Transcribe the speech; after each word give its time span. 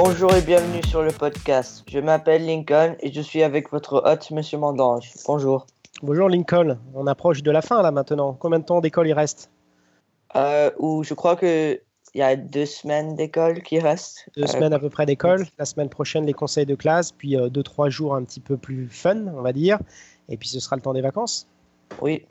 Bonjour 0.00 0.32
et 0.32 0.42
bienvenue 0.42 0.80
sur 0.84 1.02
le 1.02 1.10
podcast. 1.10 1.82
Je 1.88 1.98
m'appelle 1.98 2.46
Lincoln 2.46 2.94
et 3.00 3.12
je 3.12 3.20
suis 3.20 3.42
avec 3.42 3.72
votre 3.72 4.00
hôte, 4.08 4.30
Monsieur 4.30 4.56
Mandange. 4.56 5.10
Bonjour. 5.26 5.66
Bonjour 6.02 6.28
Lincoln. 6.28 6.78
On 6.94 7.08
approche 7.08 7.42
de 7.42 7.50
la 7.50 7.62
fin 7.62 7.82
là 7.82 7.90
maintenant. 7.90 8.32
Combien 8.32 8.60
de 8.60 8.64
temps 8.64 8.80
d'école 8.80 9.08
il 9.08 9.12
reste? 9.12 9.50
Euh, 10.36 10.70
Ou 10.78 11.02
je 11.02 11.14
crois 11.14 11.34
que 11.34 11.80
il 12.14 12.18
y 12.18 12.22
a 12.22 12.36
deux 12.36 12.64
semaines 12.64 13.16
d'école 13.16 13.60
qui 13.64 13.80
restent. 13.80 14.28
Deux 14.36 14.46
semaines 14.46 14.72
à 14.72 14.78
peu 14.78 14.88
près 14.88 15.04
d'école. 15.04 15.44
La 15.58 15.64
semaine 15.64 15.88
prochaine, 15.88 16.24
les 16.26 16.32
conseils 16.32 16.64
de 16.64 16.76
classe, 16.76 17.10
puis 17.10 17.36
euh, 17.36 17.48
deux, 17.48 17.64
trois 17.64 17.88
jours 17.88 18.14
un 18.14 18.22
petit 18.22 18.38
peu 18.38 18.56
plus 18.56 18.88
fun, 18.88 19.26
on 19.36 19.42
va 19.42 19.52
dire. 19.52 19.80
Et 20.28 20.36
puis 20.36 20.48
ce 20.48 20.60
sera 20.60 20.76
le 20.76 20.82
temps 20.82 20.94
des 20.94 21.02
vacances. 21.02 21.48
Oui. 22.00 22.24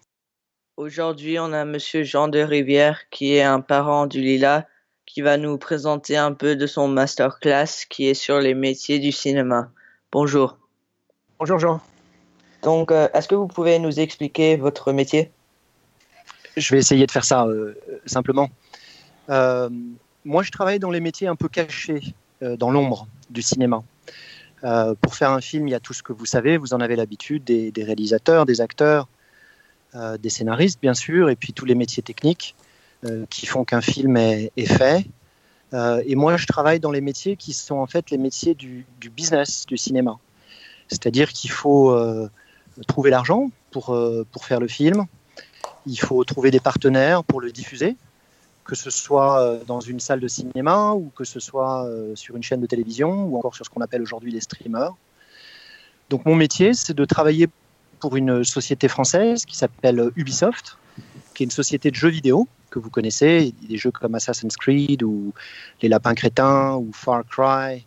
Aujourd'hui, 0.78 1.38
on 1.38 1.52
a 1.52 1.66
Monsieur 1.66 2.04
Jean 2.04 2.30
de 2.30 2.40
Rivière, 2.40 3.10
qui 3.10 3.36
est 3.36 3.44
un 3.44 3.60
parent 3.60 4.08
du 4.08 4.22
Lila, 4.22 4.68
qui 5.08 5.22
va 5.22 5.38
nous 5.38 5.58
présenter 5.58 6.18
un 6.18 6.34
peu 6.34 6.56
de 6.56 6.68
son 6.68 6.88
masterclass 6.88 7.88
qui 7.90 8.08
est 8.08 8.14
sur 8.14 8.40
les 8.40 8.54
métiers 8.54 9.00
du 9.00 9.12
cinéma. 9.12 9.72
Bonjour. 10.12 10.58
Bonjour 11.40 11.58
Jean. 11.58 11.82
Donc, 12.62 12.92
euh, 12.92 13.08
est-ce 13.14 13.28
que 13.28 13.36
vous 13.36 13.48
pouvez 13.48 13.80
nous 13.80 14.00
expliquer 14.00 14.58
votre 14.58 14.92
métier? 14.92 15.32
Je 16.58 16.76
vais 16.76 16.80
essayer 16.80 17.06
de 17.06 17.12
faire 17.12 17.24
ça 17.24 17.46
euh, 17.46 17.76
simplement. 18.06 18.50
Euh, 19.30 19.70
moi, 20.26 20.44
je 20.44 20.52
travaille 20.52 20.80
dans 20.80 20.92
les 20.92 21.00
métiers 21.00 21.28
un 21.28 21.36
peu 21.36 21.48
cachés, 21.48 22.02
euh, 22.44 22.58
dans 22.58 22.70
l'ombre 22.70 23.08
du 23.30 23.42
cinéma. 23.42 23.84
Euh, 24.64 24.94
pour 25.00 25.16
faire 25.16 25.32
un 25.32 25.42
film, 25.42 25.68
il 25.68 25.72
y 25.72 25.76
a 25.76 25.80
tout 25.80 25.94
ce 25.94 26.04
que 26.04 26.12
vous 26.12 26.26
savez, 26.26 26.58
vous 26.58 26.74
en 26.74 26.82
avez 26.82 26.96
l'habitude, 26.96 27.46
des, 27.46 27.72
des, 27.72 27.84
réalisateurs, 27.84 28.46
des 28.46 28.62
acteurs, 28.62 29.08
des 30.20 30.30
scénaristes, 30.30 30.80
bien 30.80 30.94
sûr, 30.94 31.28
et 31.28 31.36
puis 31.36 31.54
tous 31.54 31.66
les 31.66 31.74
métiers 31.74 32.04
techniques 32.04 32.56
qui 33.30 33.46
font 33.46 33.64
qu'un 33.64 33.82
film 33.82 34.18
est, 34.18 34.52
fait. 34.66 35.06
et 35.74 36.16
moi, 36.16 36.38
je 36.38 36.46
travaille 36.46 36.80
dans 36.80 36.92
les 36.92 37.02
métiers 37.02 37.36
qui 37.36 37.54
sont 37.54 37.76
en 37.76 37.88
fait 37.88 38.10
les 38.10 38.18
métiers 38.18 38.56
du, 38.56 38.86
du 39.00 39.10
business 39.10 39.66
du 39.66 39.78
cinéma. 39.78 40.18
C'est-à-dire 40.88 41.32
qu'il 41.32 41.52
faut 41.52 41.96
trouver 42.88 43.10
l'argent 43.12 43.50
pour, 43.72 43.98
pour 44.32 44.46
faire 44.46 44.60
le 44.60 44.68
film, 44.68 45.06
il 45.88 46.00
faut 46.00 46.24
trouver 46.24 46.52
des 46.52 46.60
partenaires 46.60 47.24
pour 47.24 47.42
le 47.42 47.52
diffuser, 47.52 47.96
que 48.66 48.76
ce 48.76 48.90
soit 48.90 49.42
euh, 49.42 49.64
dans 49.66 49.80
une 49.80 50.00
salle 50.00 50.20
de 50.20 50.28
cinéma 50.28 50.92
ou 50.92 51.12
que 51.16 51.24
ce 51.24 51.40
soit 51.40 51.86
euh, 51.86 52.16
sur 52.16 52.36
une 52.36 52.44
chaîne 52.44 52.62
de 52.62 52.68
télévision 52.68 53.26
ou 53.26 53.38
encore 53.38 53.56
sur 53.56 53.66
ce 53.66 53.70
qu'on 53.70 53.82
appelle 53.82 54.02
aujourd'hui 54.02 54.32
les 54.32 54.42
streamers. 54.42 54.94
Donc 56.10 56.26
mon 56.26 56.36
métier, 56.36 56.74
c'est 56.74 56.94
de 56.94 57.06
travailler 57.06 57.48
pour 58.00 58.16
une 58.16 58.44
société 58.44 58.88
française 58.88 59.46
qui 59.46 59.58
s'appelle 59.58 60.12
Ubisoft, 60.16 60.78
qui 61.38 61.44
est 61.44 61.46
une 61.46 61.52
société 61.52 61.92
de 61.92 61.96
jeux 61.96 62.10
vidéo 62.10 62.48
que 62.72 62.80
vous 62.80 62.90
connaissez, 62.90 63.54
des 63.70 63.78
jeux 63.78 63.92
comme 63.92 64.16
Assassin's 64.16 64.58
Creed 64.58 65.04
ou 65.04 65.34
Les 65.84 65.88
Lapins 65.88 66.16
Crétins 66.16 66.76
ou 66.78 66.90
Far 66.92 67.24
Cry, 67.28 67.86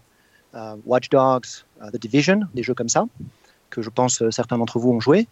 uh, 0.54 0.78
Watch 0.86 1.08
Dogs, 1.08 1.64
uh, 1.82 1.90
The 1.90 2.00
Division, 2.00 2.42
des 2.54 2.62
jeux 2.62 2.74
comme 2.74 2.88
ça, 2.88 3.06
que 3.68 3.82
je 3.82 3.90
pense 3.90 4.22
certains 4.30 4.56
d'entre 4.56 4.78
vous 4.78 4.90
ont 4.90 5.00
joué. 5.00 5.26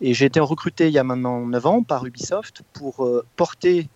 Et 0.00 0.12
j'ai 0.12 0.24
été 0.24 0.40
recruté 0.40 0.88
il 0.88 0.92
y 0.92 0.98
a 0.98 1.04
maintenant 1.04 1.46
9 1.46 1.66
ans 1.66 1.82
par 1.84 2.04
Ubisoft 2.04 2.62
pour 2.72 3.04
euh, 3.04 3.24
porter 3.36 3.88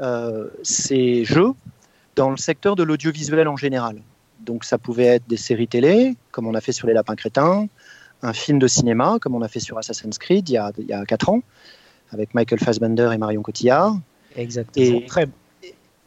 euh, 0.00 0.48
ces 0.62 1.26
jeux 1.26 1.52
dans 2.16 2.30
le 2.30 2.38
secteur 2.38 2.76
de 2.76 2.82
l'audiovisuel 2.82 3.46
en 3.46 3.58
général. 3.58 4.00
Donc 4.40 4.64
ça 4.64 4.78
pouvait 4.78 5.16
être 5.16 5.28
des 5.28 5.36
séries 5.36 5.68
télé, 5.68 6.16
comme 6.30 6.46
on 6.46 6.54
a 6.54 6.62
fait 6.62 6.72
sur 6.72 6.86
Les 6.86 6.94
Lapins 6.94 7.14
Crétins, 7.14 7.66
un 8.22 8.32
film 8.32 8.58
de 8.58 8.66
cinéma, 8.66 9.18
comme 9.20 9.34
on 9.34 9.42
a 9.42 9.48
fait 9.48 9.60
sur 9.60 9.76
Assassin's 9.76 10.16
Creed 10.16 10.48
il 10.48 10.52
y 10.52 10.56
a, 10.56 10.72
il 10.78 10.86
y 10.86 10.94
a 10.94 11.04
4 11.04 11.28
ans, 11.28 11.42
avec 12.12 12.34
Michael 12.34 12.60
Fassbender 12.60 13.10
et 13.12 13.18
Marion 13.18 13.42
Cotillard. 13.42 13.96
Exactement. 14.36 15.00
Et, 15.00 15.06
Très... 15.06 15.28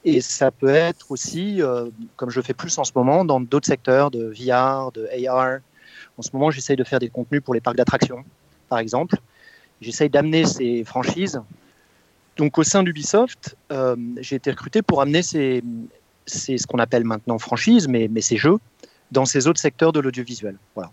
et 0.04 0.22
ça 0.22 0.52
peut 0.52 0.70
être 0.70 1.12
aussi, 1.12 1.62
euh, 1.62 1.90
comme 2.16 2.30
je 2.30 2.40
le 2.40 2.44
fais 2.44 2.54
plus 2.54 2.78
en 2.78 2.84
ce 2.84 2.92
moment, 2.96 3.26
dans 3.26 3.40
d'autres 3.40 3.68
secteurs 3.68 4.12
de 4.12 4.26
VR, 4.26 4.92
de 4.92 5.08
AR. 5.28 5.60
En 6.18 6.22
ce 6.22 6.30
moment, 6.34 6.52
j'essaye 6.52 6.78
de 6.78 6.84
faire 6.84 7.00
des 7.00 7.10
contenus 7.10 7.42
pour 7.44 7.54
les 7.54 7.62
parcs 7.62 7.76
d'attractions, 7.76 8.24
par 8.70 8.80
exemple. 8.80 9.18
J'essaye 9.82 10.10
d'amener 10.10 10.46
ces 10.46 10.84
franchises 10.84 11.42
donc 12.38 12.58
au 12.58 12.64
sein 12.64 12.84
d'Ubisoft, 12.84 13.56
euh, 13.72 13.96
j'ai 14.20 14.36
été 14.36 14.52
recruté 14.52 14.82
pour 14.82 15.02
amener 15.02 15.22
ces, 15.22 15.64
ces 16.26 16.58
ce 16.58 16.68
qu'on 16.68 16.80
appelle 16.80 17.06
maintenant 17.06 17.38
franchise, 17.38 17.88
mais, 17.88 18.10
mais, 18.12 18.22
ces 18.22 18.38
jeux 18.38 18.58
dans 19.12 19.26
ces 19.26 19.48
autres 19.48 19.60
secteurs 19.60 19.94
de 19.94 20.00
l'audiovisuel. 20.00 20.58
Voilà. 20.74 20.92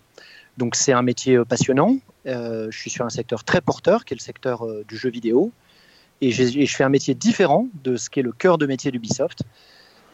Donc 0.58 0.74
c'est 0.74 0.92
un 0.92 1.02
métier 1.02 1.36
euh, 1.36 1.44
passionnant. 1.44 1.96
Euh, 2.26 2.70
je 2.70 2.78
suis 2.78 2.90
sur 2.90 3.04
un 3.04 3.10
secteur 3.10 3.44
très 3.44 3.60
porteur, 3.60 4.04
qui 4.04 4.14
est 4.14 4.16
le 4.16 4.22
secteur 4.22 4.66
euh, 4.66 4.84
du 4.86 4.96
jeu 4.96 5.10
vidéo, 5.10 5.52
et, 6.20 6.28
et, 6.28 6.66
je 6.66 6.76
fais 6.76 6.84
un 6.84 6.88
métier 6.88 7.14
différent 7.14 7.66
de 7.82 7.96
ce 7.96 8.08
qui 8.08 8.20
est 8.20 8.22
le 8.22 8.32
cœur 8.32 8.58
de 8.58 8.66
métier 8.66 8.90
d'Ubisoft. 8.92 9.42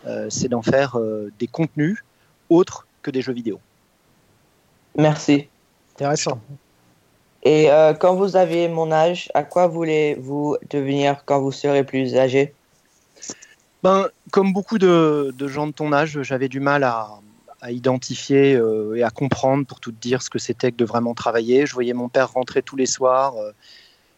Euh, 0.06 0.28
c'est 0.30 0.48
d'en 0.48 0.62
faire 0.62 0.96
euh, 0.96 1.30
des 1.38 1.46
contenus 1.46 2.04
autres 2.48 2.86
que 3.02 3.10
des 3.10 3.20
jeux 3.20 3.32
vidéo. 3.32 3.60
Merci. 4.96 5.48
Intéressant. 5.94 6.40
Et 7.42 7.70
euh, 7.70 7.94
quand 7.94 8.14
vous 8.14 8.36
avez 8.36 8.68
mon 8.68 8.90
âge, 8.90 9.30
à 9.34 9.42
quoi 9.42 9.66
voulez-vous 9.66 10.56
devenir 10.70 11.24
quand 11.24 11.40
vous 11.40 11.52
serez 11.52 11.84
plus 11.84 12.16
âgé? 12.16 12.54
Ben, 13.82 14.08
Comme 14.32 14.52
beaucoup 14.52 14.78
de, 14.78 15.34
de, 15.36 15.48
gens 15.48 15.66
de 15.66 15.72
ton 15.72 15.92
âge, 15.92 16.22
j'avais 16.22 16.48
du 16.48 16.60
mal 16.60 16.84
à, 16.84 17.20
à 17.60 17.72
identifier 17.72 18.54
euh, 18.54 18.94
et 18.94 19.02
à 19.02 19.10
comprendre, 19.10 19.66
pour 19.66 19.80
tout 19.80 19.92
dire, 19.92 20.22
ce 20.22 20.30
que 20.30 20.38
c'était 20.38 20.70
que 20.70 20.76
de 20.76 20.84
vraiment 20.84 21.14
travailler. 21.14 21.66
Je 21.66 21.74
voyais 21.74 21.92
mon 21.92 22.08
père 22.08 22.32
rentrer 22.32 22.62
tous 22.62 22.76
les 22.76 22.86
soirs. 22.86 23.36
Euh, 23.36 23.52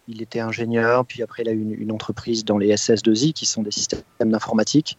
il 0.08 0.22
était 0.22 0.40
ingénieur, 0.40 1.06
puis 1.06 1.22
après, 1.22 1.42
il 1.44 1.48
a 1.48 1.52
une, 1.52 1.92
entreprise 1.92 2.44
dans 2.44 2.58
les 2.58 2.74
SS2I, 2.74 3.32
qui 3.32 3.46
sont 3.46 3.62
des 3.62 3.70
systèmes 3.70 4.02
d'informatique. 4.20 4.98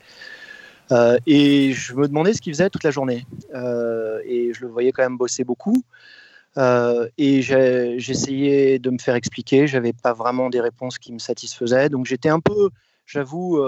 Euh, 0.91 1.17
et 1.27 1.73
je 1.73 1.93
me 1.95 2.07
demandais 2.07 2.33
ce 2.33 2.41
qu'il 2.41 2.53
faisait 2.53 2.69
toute 2.69 2.83
la 2.83 2.91
journée. 2.91 3.25
Et 3.53 4.53
je 4.53 4.61
le 4.61 4.67
voyais 4.67 4.91
quand 4.91 5.03
même 5.03 5.17
bosser 5.17 5.43
beaucoup. 5.43 5.83
Et 6.57 7.41
j'essayais 7.41 8.79
de 8.79 8.89
me 8.89 8.97
faire 8.97 9.15
expliquer. 9.15 9.67
J'avais 9.67 9.93
pas 9.93 10.13
vraiment 10.13 10.49
des 10.49 10.61
réponses 10.61 10.97
qui 10.97 11.11
me 11.11 11.19
satisfaisaient. 11.19 11.89
Donc 11.89 12.05
j'étais 12.05 12.29
un 12.29 12.39
peu, 12.39 12.69
j'avoue, 13.05 13.61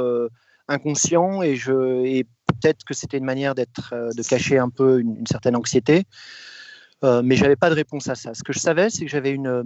inconscient 0.68 1.42
et, 1.42 1.56
je, 1.56 2.06
et 2.06 2.26
peut-être 2.64 2.84
que 2.86 2.94
c'était 2.94 3.18
une 3.18 3.26
manière 3.26 3.56
d'être, 3.56 3.94
euh, 3.94 4.10
de 4.16 4.24
cacher 4.24 4.58
un 4.58 4.70
peu 4.70 5.00
une, 5.00 5.26
certaine 5.28 5.56
anxiété. 5.56 6.06
Euh, 7.04 7.22
mais 7.22 7.36
j'avais 7.36 7.58
pas 7.58 7.70
de 7.70 7.76
réponse 7.76 8.08
à 8.08 8.16
ça. 8.16 8.34
Ce 8.34 8.44
que 8.44 8.54
je 8.54 8.60
savais, 8.60 8.90
c'est 8.90 9.04
que 9.04 9.12
j'avais 9.12 9.32
une, 9.32 9.64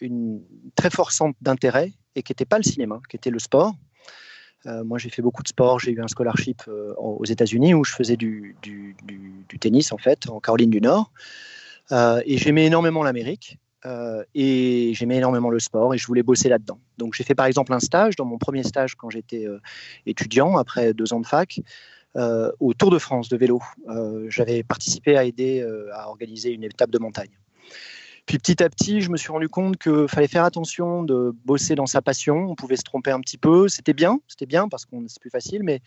une 0.00 0.40
très 0.76 0.90
fort 0.90 1.10
centre 1.10 1.36
d'intérêt 1.40 1.92
et 2.14 2.22
qui 2.22 2.30
n'était 2.30 2.44
pas 2.44 2.58
le 2.58 2.62
cinéma, 2.62 3.00
qui 3.08 3.16
était 3.16 3.30
le 3.30 3.40
sport. 3.40 3.74
Euh, 4.66 4.84
moi, 4.84 4.98
j'ai 4.98 5.10
fait 5.10 5.22
beaucoup 5.22 5.42
de 5.42 5.48
sport. 5.48 5.80
J'ai 5.80 5.90
eu 5.90 6.00
un 6.00 6.06
scholarship 6.06 6.62
euh, 6.68 6.94
aux 6.96 7.24
États-Unis 7.24 7.74
où 7.74 7.82
je 7.82 7.92
faisais 7.92 8.16
du, 8.16 8.56
tennis, 9.60 9.92
en 9.92 9.98
fait, 9.98 10.28
en 10.28 10.38
Caroline 10.38 10.70
du 10.70 10.80
Nord. 10.80 11.10
Et 11.90 12.38
j'aimais 12.38 12.66
énormément 12.66 13.02
l'Amérique. 13.02 13.58
Et 14.34 14.92
j'aimais 14.94 15.16
énormément 15.18 15.48
le 15.48 15.60
sport 15.60 15.94
et 15.94 15.98
je 15.98 16.06
voulais 16.08 16.24
bosser 16.24 16.48
là-dedans. 16.48 16.80
Donc 16.98 17.14
j'ai 17.14 17.22
fait 17.22 17.36
par 17.36 17.46
exemple 17.46 17.72
un 17.72 17.78
stage, 17.78 18.16
dans 18.16 18.24
mon 18.24 18.36
premier 18.36 18.64
stage 18.64 18.96
quand 18.96 19.10
j'étais 19.10 19.46
étudiant, 20.06 20.56
après 20.56 20.92
deux 20.92 21.12
ans 21.12 21.20
de 21.20 21.26
fac, 21.26 21.60
euh, 22.16 22.50
au 22.60 22.74
Tour 22.74 22.90
de 22.90 22.98
France 22.98 23.28
de 23.28 23.36
vélo. 23.36 23.60
J'avais 24.28 24.62
participé 24.62 25.16
à 25.16 25.24
aider 25.24 25.66
à 25.92 26.08
organiser 26.08 26.50
une 26.50 26.64
étape 26.64 26.90
de 26.90 26.98
montagne. 26.98 27.38
Puis 28.26 28.38
petit 28.38 28.60
à 28.60 28.68
petit, 28.68 29.02
je 29.02 29.10
me 29.10 29.16
suis 29.16 29.30
rendu 29.30 29.48
compte 29.48 29.76
qu'il 29.78 30.08
fallait 30.08 30.26
faire 30.26 30.44
attention 30.44 31.04
de 31.04 31.32
bosser 31.44 31.76
dans 31.76 31.86
sa 31.86 32.02
passion. 32.02 32.46
On 32.48 32.56
pouvait 32.56 32.76
se 32.76 32.82
tromper 32.82 33.12
un 33.12 33.20
petit 33.20 33.38
peu. 33.38 33.68
C'était 33.68 33.92
bien, 33.92 34.18
c'était 34.26 34.46
bien 34.46 34.68
parce 34.68 34.84
que 34.84 34.96
c'est 35.06 35.20
plus 35.20 35.30
facile, 35.30 35.62
mais 35.62 35.80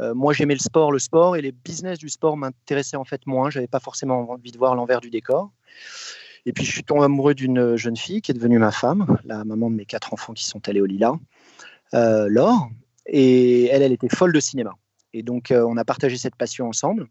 euh, 0.00 0.14
moi, 0.14 0.32
j'aimais 0.32 0.54
le 0.54 0.60
sport, 0.60 0.92
le 0.92 0.98
sport, 0.98 1.36
et 1.36 1.42
les 1.42 1.52
business 1.52 1.98
du 1.98 2.08
sport 2.08 2.36
m'intéressaient 2.36 2.96
en 2.96 3.04
fait 3.04 3.26
moins. 3.26 3.50
J'avais 3.50 3.66
pas 3.66 3.80
forcément 3.80 4.30
envie 4.30 4.52
de 4.52 4.58
voir 4.58 4.74
l'envers 4.74 5.00
du 5.00 5.10
décor. 5.10 5.50
Et 6.44 6.52
puis, 6.52 6.64
je 6.64 6.70
suis 6.70 6.84
tombé 6.84 7.04
amoureux 7.04 7.34
d'une 7.34 7.76
jeune 7.76 7.96
fille 7.96 8.22
qui 8.22 8.30
est 8.30 8.34
devenue 8.34 8.58
ma 8.58 8.70
femme, 8.70 9.18
la 9.24 9.44
maman 9.44 9.70
de 9.70 9.74
mes 9.74 9.86
quatre 9.86 10.12
enfants 10.12 10.32
qui 10.32 10.44
sont 10.44 10.68
allés 10.68 10.80
au 10.80 10.86
Lila, 10.86 11.14
euh, 11.94 12.28
Laure. 12.28 12.68
Et 13.06 13.66
elle, 13.66 13.82
elle 13.82 13.92
était 13.92 14.08
folle 14.08 14.32
de 14.32 14.40
cinéma. 14.40 14.74
Et 15.16 15.22
donc, 15.22 15.50
euh, 15.50 15.64
on 15.66 15.78
a 15.78 15.84
partagé 15.84 16.18
cette 16.18 16.36
passion 16.36 16.68
ensemble. 16.68 17.08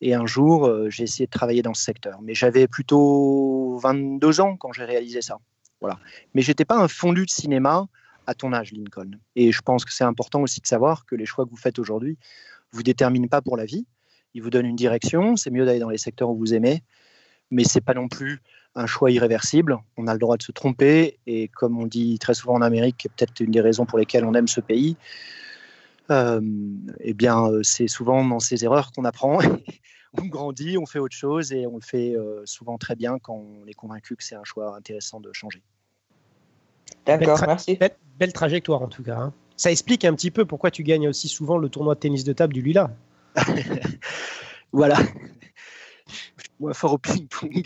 Et 0.00 0.14
un 0.14 0.24
jour, 0.24 0.66
euh, 0.66 0.88
j'ai 0.88 1.02
essayé 1.04 1.26
de 1.26 1.30
travailler 1.30 1.60
dans 1.60 1.74
ce 1.74 1.84
secteur. 1.84 2.18
Mais 2.22 2.32
j'avais 2.32 2.66
plutôt 2.66 3.76
22 3.76 4.40
ans 4.40 4.56
quand 4.56 4.72
j'ai 4.72 4.84
réalisé 4.84 5.20
ça. 5.20 5.36
Voilà. 5.82 5.98
Mais 6.32 6.40
j'étais 6.40 6.64
pas 6.64 6.78
un 6.78 6.88
fondu 6.88 7.26
de 7.26 7.30
cinéma 7.30 7.88
à 8.26 8.32
ton 8.32 8.54
âge, 8.54 8.72
Lincoln. 8.72 9.10
Et 9.34 9.52
je 9.52 9.60
pense 9.60 9.84
que 9.84 9.92
c'est 9.92 10.02
important 10.02 10.40
aussi 10.40 10.62
de 10.62 10.66
savoir 10.66 11.04
que 11.04 11.14
les 11.14 11.26
choix 11.26 11.44
que 11.44 11.50
vous 11.50 11.58
faites 11.58 11.78
aujourd'hui 11.78 12.16
vous 12.72 12.82
déterminent 12.82 13.28
pas 13.28 13.42
pour 13.42 13.58
la 13.58 13.66
vie. 13.66 13.86
Ils 14.32 14.42
vous 14.42 14.48
donnent 14.48 14.66
une 14.66 14.76
direction. 14.76 15.36
C'est 15.36 15.50
mieux 15.50 15.66
d'aller 15.66 15.78
dans 15.78 15.90
les 15.90 15.98
secteurs 15.98 16.30
où 16.30 16.38
vous 16.38 16.54
aimez, 16.54 16.82
mais 17.50 17.64
c'est 17.64 17.82
pas 17.82 17.94
non 17.94 18.08
plus 18.08 18.40
un 18.74 18.86
choix 18.86 19.10
irréversible. 19.10 19.76
On 19.98 20.06
a 20.06 20.14
le 20.14 20.18
droit 20.18 20.38
de 20.38 20.42
se 20.42 20.52
tromper. 20.52 21.18
Et 21.26 21.48
comme 21.48 21.78
on 21.78 21.86
dit 21.86 22.18
très 22.18 22.32
souvent 22.32 22.54
en 22.54 22.62
Amérique, 22.62 23.08
peut-être 23.14 23.40
une 23.40 23.50
des 23.50 23.60
raisons 23.60 23.84
pour 23.84 23.98
lesquelles 23.98 24.24
on 24.24 24.32
aime 24.32 24.48
ce 24.48 24.62
pays, 24.62 24.96
eh 26.10 27.14
bien, 27.14 27.50
c'est 27.62 27.88
souvent 27.88 28.24
dans 28.24 28.40
ces 28.40 28.64
erreurs 28.64 28.92
qu'on 28.92 29.04
apprend. 29.04 29.38
on 30.22 30.26
grandit, 30.26 30.78
on 30.78 30.86
fait 30.86 30.98
autre 30.98 31.16
chose 31.16 31.52
et 31.52 31.66
on 31.66 31.76
le 31.76 31.82
fait 31.82 32.14
euh, 32.14 32.42
souvent 32.44 32.78
très 32.78 32.94
bien 32.94 33.18
quand 33.18 33.34
on 33.34 33.66
est 33.66 33.74
convaincu 33.74 34.16
que 34.16 34.24
c'est 34.24 34.34
un 34.34 34.44
choix 34.44 34.76
intéressant 34.76 35.20
de 35.20 35.32
changer. 35.32 35.62
D'accord, 37.04 37.40
merci. 37.46 37.76
Belle, 37.76 37.96
belle, 38.18 38.32
trajectoire 38.32 38.82
en 38.82 38.88
tout 38.88 39.02
cas. 39.02 39.18
Hein. 39.18 39.34
Ça 39.56 39.70
explique 39.70 40.04
un 40.04 40.14
petit 40.14 40.30
peu 40.30 40.44
pourquoi 40.44 40.70
tu 40.70 40.82
gagnes 40.82 41.08
aussi 41.08 41.28
souvent 41.28 41.58
le 41.58 41.68
tournoi 41.68 41.94
de 41.94 42.00
tennis 42.00 42.24
de 42.24 42.32
table 42.32 42.52
du 42.52 42.62
Lula. 42.62 42.90
voilà. 44.72 44.98
Moi, 46.60 46.72
fort 46.72 46.94
au 46.94 46.98
ping-pong, 46.98 47.64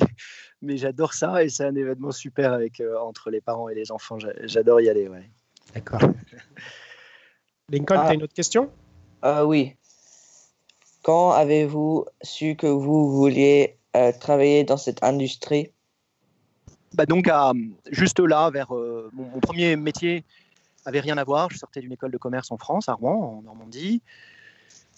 mais 0.63 0.77
j'adore 0.77 1.15
ça 1.15 1.45
et 1.45 1.49
c'est 1.49 1.65
un 1.65 1.77
événement 1.77 2.11
super 2.11 2.53
avec, 2.53 2.81
euh, 2.81 2.99
entre 2.99 3.31
les 3.31 3.41
parents 3.41 3.69
et 3.69 3.75
les 3.75 3.93
enfants. 3.93 4.19
J'adore 4.43 4.81
y 4.81 4.89
aller, 4.89 5.09
ouais. 5.09 5.31
D'accord. 5.75 6.01
Lincoln, 7.71 7.95
tu 7.95 8.01
as 8.01 8.09
ah. 8.09 8.15
une 8.15 8.23
autre 8.23 8.35
question? 8.35 8.71
Euh, 9.25 9.45
Oui. 9.45 9.75
Quand 11.03 11.31
avez-vous 11.31 12.05
su 12.23 12.57
que 12.57 12.67
vous 12.67 13.11
vouliez 13.11 13.79
euh, 13.97 14.13
travailler 14.13 14.65
dans 14.65 14.77
cette 14.77 15.03
industrie? 15.03 15.73
Bah 16.93 17.07
donc, 17.07 17.27
à, 17.29 17.53
juste 17.91 18.21
là, 18.21 18.51
vers 18.51 18.71
mon, 19.13 19.41
premier 19.41 19.77
métier, 19.77 20.25
avait 20.85 21.01
rien 21.01 21.17
à 21.17 21.25
voir. 21.25 21.49
Je 21.51 21.57
sortais 21.57 21.81
d'une 21.81 21.93
école 21.93 22.11
de 22.11 22.19
commerce 22.19 22.51
en 22.51 22.59
France, 22.59 22.89
à 22.89 22.95
Rouen, 22.95 23.39
en 23.39 23.43
Normandie. 23.43 24.03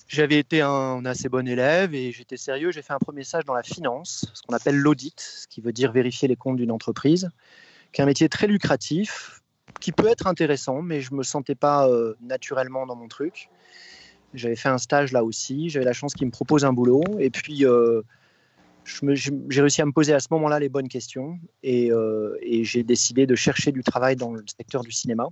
J'avais 0.08 0.38
été 0.38 0.60
un 0.60 1.04
assez 1.04 1.28
bon 1.28 1.46
élève 1.46 1.94
et 1.94 2.12
j'étais 2.12 2.36
sérieux. 2.36 2.70
J'ai 2.72 2.82
fait 2.82 2.92
un 2.92 2.98
premier 2.98 3.24
stage 3.24 3.44
dans 3.44 3.54
la 3.54 3.62
finance, 3.62 4.26
ce 4.34 4.42
qu'on 4.42 4.54
appelle 4.54 4.76
l'audit, 4.76 5.18
ce 5.18 5.46
qui 5.46 5.60
veut 5.60 5.72
dire 5.72 5.92
vérifier 5.92 6.28
les 6.28 6.36
comptes 6.36 6.56
d'une 6.56 6.70
entreprise, 6.70 7.30
qui 7.92 8.00
est 8.00 8.04
un 8.04 8.06
métier 8.06 8.28
très 8.28 8.46
lucratif, 8.46 9.41
qui 9.80 9.92
peut 9.92 10.08
être 10.08 10.26
intéressant, 10.26 10.82
mais 10.82 11.00
je 11.00 11.12
ne 11.12 11.18
me 11.18 11.22
sentais 11.22 11.54
pas 11.54 11.88
euh, 11.88 12.14
naturellement 12.20 12.86
dans 12.86 12.96
mon 12.96 13.08
truc. 13.08 13.48
J'avais 14.34 14.56
fait 14.56 14.68
un 14.68 14.78
stage 14.78 15.12
là 15.12 15.24
aussi, 15.24 15.68
j'avais 15.68 15.84
la 15.84 15.92
chance 15.92 16.14
qu'il 16.14 16.26
me 16.26 16.32
propose 16.32 16.64
un 16.64 16.72
boulot, 16.72 17.02
et 17.18 17.30
puis 17.30 17.66
euh, 17.66 18.02
j'ai 18.84 19.60
réussi 19.60 19.82
à 19.82 19.86
me 19.86 19.92
poser 19.92 20.14
à 20.14 20.20
ce 20.20 20.28
moment-là 20.30 20.58
les 20.58 20.68
bonnes 20.68 20.88
questions, 20.88 21.38
et, 21.62 21.92
euh, 21.92 22.36
et 22.40 22.64
j'ai 22.64 22.82
décidé 22.82 23.26
de 23.26 23.34
chercher 23.34 23.72
du 23.72 23.82
travail 23.82 24.16
dans 24.16 24.32
le 24.32 24.42
secteur 24.46 24.82
du 24.82 24.92
cinéma. 24.92 25.26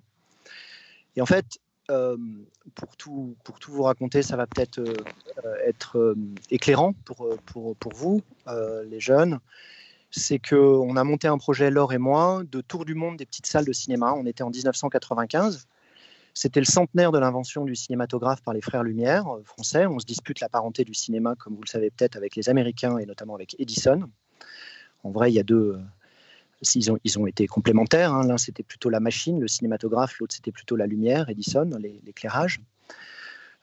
Et 1.17 1.23
en 1.23 1.27
fait, 1.27 1.47
pour, 2.77 2.97
tout, 2.97 3.35
pour 3.43 3.59
tout 3.59 3.73
vous 3.73 3.83
raconter, 3.83 4.23
ça 4.23 4.37
va 4.37 4.47
peut-être 4.47 4.81
être 5.67 5.99
euh, 5.99 6.15
éclairant 6.51 6.93
pour, 7.05 7.37
pour, 7.47 7.75
pour 7.75 7.93
vous, 7.93 8.23
les 8.89 9.01
jeunes. 9.01 9.41
C'est 10.11 10.39
qu'on 10.39 10.97
a 10.97 11.05
monté 11.05 11.29
un 11.29 11.39
projet, 11.39 11.71
Laure 11.71 11.93
et 11.93 11.99
moi, 11.99 12.43
de 12.51 12.61
tour 12.61 12.85
du 12.85 12.95
monde 12.95 13.17
des 13.17 13.27
petites 13.27 13.47
salles 13.47 13.65
de 13.65 13.73
cinéma. 13.73 14.13
On 14.17 14.27
était 14.27 14.43
en 14.43 14.51
1995. 14.51 15.69
C'était 16.35 16.61
le 16.61 16.67
centenaire 16.67 17.13
de 17.13 17.19
l'invention 17.19 17.65
du 17.65 17.75
cinématographe 17.75 18.43
par 18.43 18.55
les 18.55 18.61
frères 18.61 18.83
Lumière 18.83 19.27
français. 19.45 19.87
On 19.87 19.99
se 19.99 20.07
dispute 20.07 20.41
la 20.41 20.49
parenté 20.49 20.85
du 20.85 20.95
cinéma, 20.95 21.35
comme 21.37 21.55
vous 21.55 21.63
le 21.63 21.69
savez 21.69 21.91
peut-être, 21.91 22.17
avec 22.17 22.37
les 22.37 22.49
Américains 22.49 22.99
et 22.99 23.07
notamment 23.07 23.35
avec 23.35 23.57
Edison. 23.59 24.09
En 25.03 25.11
vrai, 25.11 25.31
il 25.31 25.35
y 25.35 25.41
a 25.41 25.43
deux, 25.43 25.79
ils 26.75 26.93
ont, 26.93 26.99
ils 27.05 27.19
ont 27.19 27.27
été 27.27 27.47
complémentaires. 27.47 28.13
Hein. 28.13 28.27
L'un, 28.27 28.39
c'était 28.39 28.63
plutôt 28.63 28.91
la 28.91 29.01
machine, 29.01 29.41
le 29.41 29.49
cinématographe, 29.49 30.19
l'autre, 30.19 30.35
c'était 30.35 30.53
plutôt 30.53 30.77
la 30.77 30.87
lumière, 30.87 31.29
Edison, 31.29 31.69
l'éclairage. 32.05 32.61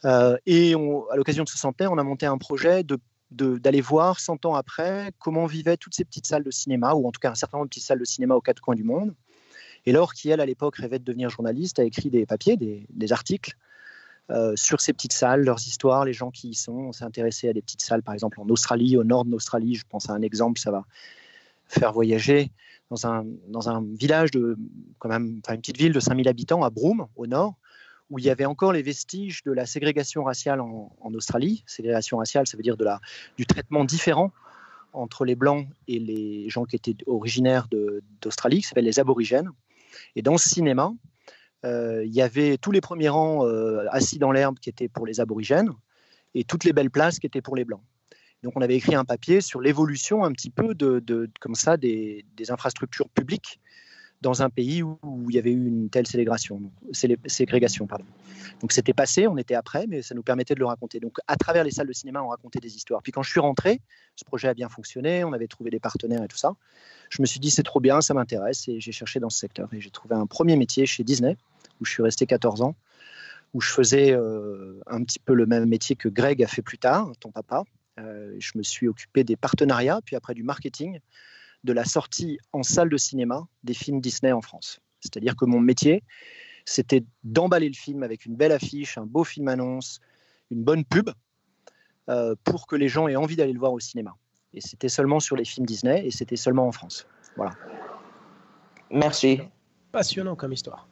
Euh, 0.05 0.37
et 0.45 0.73
à 0.73 1.15
l'occasion 1.15 1.43
de 1.43 1.49
ce 1.49 1.57
centenaire, 1.57 1.91
on 1.91 1.97
a 1.97 2.03
monté 2.03 2.25
un 2.25 2.37
projet 2.37 2.83
de 2.83 2.97
d'aller 3.31 3.81
voir 3.81 4.19
100 4.19 4.45
ans 4.45 4.55
après 4.55 5.11
comment 5.19 5.45
vivaient 5.45 5.77
toutes 5.77 5.95
ces 5.95 6.05
petites 6.05 6.25
salles 6.25 6.43
de 6.43 6.51
cinéma, 6.51 6.93
ou 6.93 7.07
en 7.07 7.11
tout 7.11 7.19
cas 7.19 7.31
un 7.31 7.35
certain 7.35 7.57
nombre 7.57 7.65
de 7.65 7.69
petites 7.69 7.83
salles 7.83 7.99
de 7.99 8.05
cinéma 8.05 8.35
aux 8.35 8.41
quatre 8.41 8.61
coins 8.61 8.75
du 8.75 8.83
monde. 8.83 9.13
Et 9.85 9.91
Laure, 9.91 10.13
qui 10.13 10.29
elle, 10.29 10.41
à 10.41 10.45
l'époque, 10.45 10.77
rêvait 10.77 10.99
de 10.99 11.03
devenir 11.03 11.29
journaliste, 11.29 11.79
a 11.79 11.83
écrit 11.83 12.09
des 12.09 12.25
papiers, 12.25 12.57
des, 12.57 13.13
articles 13.13 13.55
euh, 14.31 14.53
sur 14.55 14.81
ces 14.81 14.91
petites 14.91 15.13
salles, 15.13 15.43
leurs 15.43 15.65
histoires, 15.65 16.03
les 16.03 16.13
gens 16.13 16.31
qui 16.31 16.49
y 16.49 16.55
sont. 16.55 16.73
On 16.73 16.91
s'est 16.91 17.05
intéressé 17.05 17.49
à 17.49 17.53
des 17.53 17.61
petites 17.61 17.81
salles, 17.81 18.03
par 18.03 18.13
exemple 18.13 18.39
en 18.41 18.47
Australie, 18.49 18.97
au 18.97 19.03
nord 19.03 19.23
de 19.23 19.31
l'Australie. 19.31 19.75
Je 19.75 19.85
pense 19.87 20.09
à 20.09 20.13
un 20.13 20.21
exemple, 20.21 20.59
ça 20.59 20.71
va 20.71 20.83
faire 21.67 21.93
voyager 21.93 22.51
dans 22.89 23.05
un, 23.07 23.25
dans 23.47 23.69
un 23.69 23.83
village 23.83 24.31
de, 24.31 24.57
quand 24.99 25.09
même, 25.09 25.41
enfin 25.43 25.55
une 25.55 25.61
petite 25.61 25.77
ville 25.77 25.93
de 25.93 25.99
5000 25.99 26.27
habitants 26.27 26.63
à 26.63 26.69
Broome, 26.69 27.07
au 27.15 27.27
nord, 27.27 27.55
où 28.09 28.19
il 28.19 28.25
y 28.25 28.29
avait 28.29 28.45
encore 28.45 28.71
les 28.71 28.81
vestiges 28.81 29.43
de 29.43 29.51
la 29.51 29.65
ségrégation 29.65 30.23
raciale 30.23 30.61
en, 30.61 31.13
Australie. 31.13 31.63
Ségrégation 31.67 32.17
raciale, 32.17 32.47
ça 32.47 32.57
veut 32.57 32.63
dire 32.63 32.77
du 33.37 33.45
traitement 33.45 33.83
différent 33.83 34.31
entre 34.93 35.25
les 35.25 35.35
blancs 35.35 35.67
et 35.87 35.99
les 35.99 36.49
gens 36.49 36.65
qui 36.65 36.75
étaient 36.75 36.95
originaires 37.05 37.67
d'Australie, 38.21 38.61
qui 38.61 38.67
s'appellent 38.67 38.85
les 38.85 38.99
aborigènes. 38.99 39.49
Et 40.15 40.21
dans 40.21 40.37
ce 40.37 40.49
cinéma, 40.49 40.93
euh, 41.65 42.03
il 42.05 42.13
y 42.13 42.21
avait 42.21 42.57
tous 42.57 42.71
les 42.71 42.81
premiers 42.81 43.09
rangs 43.09 43.45
euh, 43.45 43.85
assis 43.91 44.19
dans 44.19 44.31
l'herbe 44.31 44.59
qui 44.59 44.69
étaient 44.69 44.87
pour 44.87 45.05
les 45.05 45.19
aborigènes 45.19 45.71
et 46.35 46.43
toutes 46.43 46.63
les 46.63 46.73
belles 46.73 46.91
places 46.91 47.19
qui 47.19 47.27
étaient 47.27 47.41
pour 47.41 47.55
les 47.55 47.65
blancs. 47.65 47.81
Donc 48.43 48.53
on 48.55 48.61
avait 48.61 48.75
écrit 48.75 48.95
un 48.95 49.05
papier 49.05 49.41
sur 49.41 49.61
l'évolution 49.61 50.23
un 50.23 50.31
petit 50.31 50.51
peu 50.51 50.75
de, 50.75 51.29
comme 51.39 51.55
ça 51.55 51.77
des, 51.77 52.25
infrastructures 52.49 53.09
publiques 53.09 53.59
dans 54.21 54.41
un 54.41 54.49
pays 54.49 54.81
où, 54.81 54.97
il 55.29 55.35
y 55.35 55.39
avait 55.39 55.51
eu 55.51 55.67
une 55.67 55.89
telle 55.89 56.07
ségrégation. 56.07 56.61
ségrégation 56.91 57.85
pardon. 57.85 58.05
Donc 58.61 58.71
c'était 58.71 58.93
passé, 58.93 59.27
on 59.27 59.37
était 59.37 59.53
après, 59.53 59.85
mais 59.87 60.01
ça 60.01 60.15
nous 60.15 60.23
permettait 60.23 60.55
de 60.55 60.59
le 60.59 60.65
raconter. 60.65 60.99
Donc 60.99 61.17
à 61.27 61.35
travers 61.35 61.63
les 61.63 61.71
salles 61.71 61.87
de 61.87 61.93
cinéma, 61.93 62.23
on 62.23 62.29
racontait 62.29 62.59
des 62.59 62.75
histoires. 62.75 63.01
Puis 63.03 63.11
quand 63.11 63.21
je 63.21 63.29
suis 63.29 63.39
rentré, 63.39 63.79
ce 64.15 64.25
projet 64.25 64.47
a 64.47 64.53
bien 64.53 64.69
fonctionné, 64.69 65.23
on 65.23 65.33
avait 65.33 65.47
trouvé 65.47 65.69
des 65.69 65.79
partenaires 65.79 66.23
et 66.23 66.27
tout 66.27 66.37
ça. 66.37 66.55
Je 67.09 67.21
me 67.21 67.27
suis 67.27 67.39
dit 67.39 67.51
c'est 67.51 67.63
trop 67.63 67.79
bien, 67.79 68.01
ça 68.01 68.13
m'intéresse 68.13 68.67
et 68.67 68.79
j'ai 68.79 68.91
cherché 68.91 69.19
dans 69.19 69.29
ce 69.29 69.37
secteur. 69.37 69.71
Et 69.73 69.81
j'ai 69.81 69.91
trouvé 69.91 70.15
un 70.15 70.25
premier 70.25 70.55
métier 70.55 70.85
chez 70.85 71.03
Disney, 71.03 71.37
où 71.79 71.85
je 71.85 71.91
suis 71.91 72.03
resté 72.03 72.25
14 72.25 72.61
ans, 72.63 72.75
où 73.53 73.61
je 73.61 73.71
faisais 73.71 74.11
euh, 74.11 74.81
un 74.87 75.03
petit 75.03 75.19
peu 75.19 75.33
le 75.33 75.45
même 75.45 75.65
métier 75.65 75.95
que 75.95 76.09
Greg 76.09 76.41
a 76.43 76.47
fait 76.47 76.63
plus 76.63 76.79
tard, 76.79 77.11
ton 77.19 77.31
papa, 77.31 77.63
euh, 77.99 78.35
je 78.39 78.51
me 78.55 78.63
suis 78.63 78.87
occupé 78.87 79.23
des 79.23 79.35
partenariats, 79.35 80.01
puis 80.03 80.15
après 80.15 80.33
du 80.33 80.43
marketing, 80.43 80.99
de 81.63 81.73
la 81.73 81.85
sortie 81.85 82.39
en 82.53 82.63
salle 82.63 82.89
de 82.89 82.97
cinéma 82.97 83.47
des 83.63 83.73
films 83.73 84.01
Disney 84.01 84.31
en 84.31 84.41
France. 84.41 84.79
C'est-à-dire 84.99 85.35
que 85.35 85.45
mon 85.45 85.59
métier, 85.59 86.03
c'était 86.65 87.03
d'emballer 87.23 87.67
le 87.67 87.75
film 87.75 88.03
avec 88.03 88.25
une 88.25 88.35
belle 88.35 88.51
affiche, 88.51 88.97
un 88.97 89.05
beau 89.05 89.23
film 89.23 89.47
annonce, 89.47 89.99
une 90.51 90.63
bonne 90.63 90.85
pub, 90.85 91.09
euh, 92.09 92.35
pour 92.43 92.67
que 92.67 92.75
les 92.75 92.87
gens 92.87 93.07
aient 93.07 93.15
envie 93.15 93.35
d'aller 93.35 93.53
le 93.53 93.59
voir 93.59 93.73
au 93.73 93.79
cinéma. 93.79 94.15
Et 94.53 94.61
c'était 94.61 94.89
seulement 94.89 95.19
sur 95.19 95.35
les 95.35 95.45
films 95.45 95.65
Disney 95.65 96.05
et 96.05 96.11
c'était 96.11 96.35
seulement 96.35 96.67
en 96.67 96.71
France. 96.71 97.05
Voilà. 97.35 97.51
Merci. 98.89 99.41
Passionnant 99.91 100.35
comme 100.35 100.53
histoire. 100.53 100.87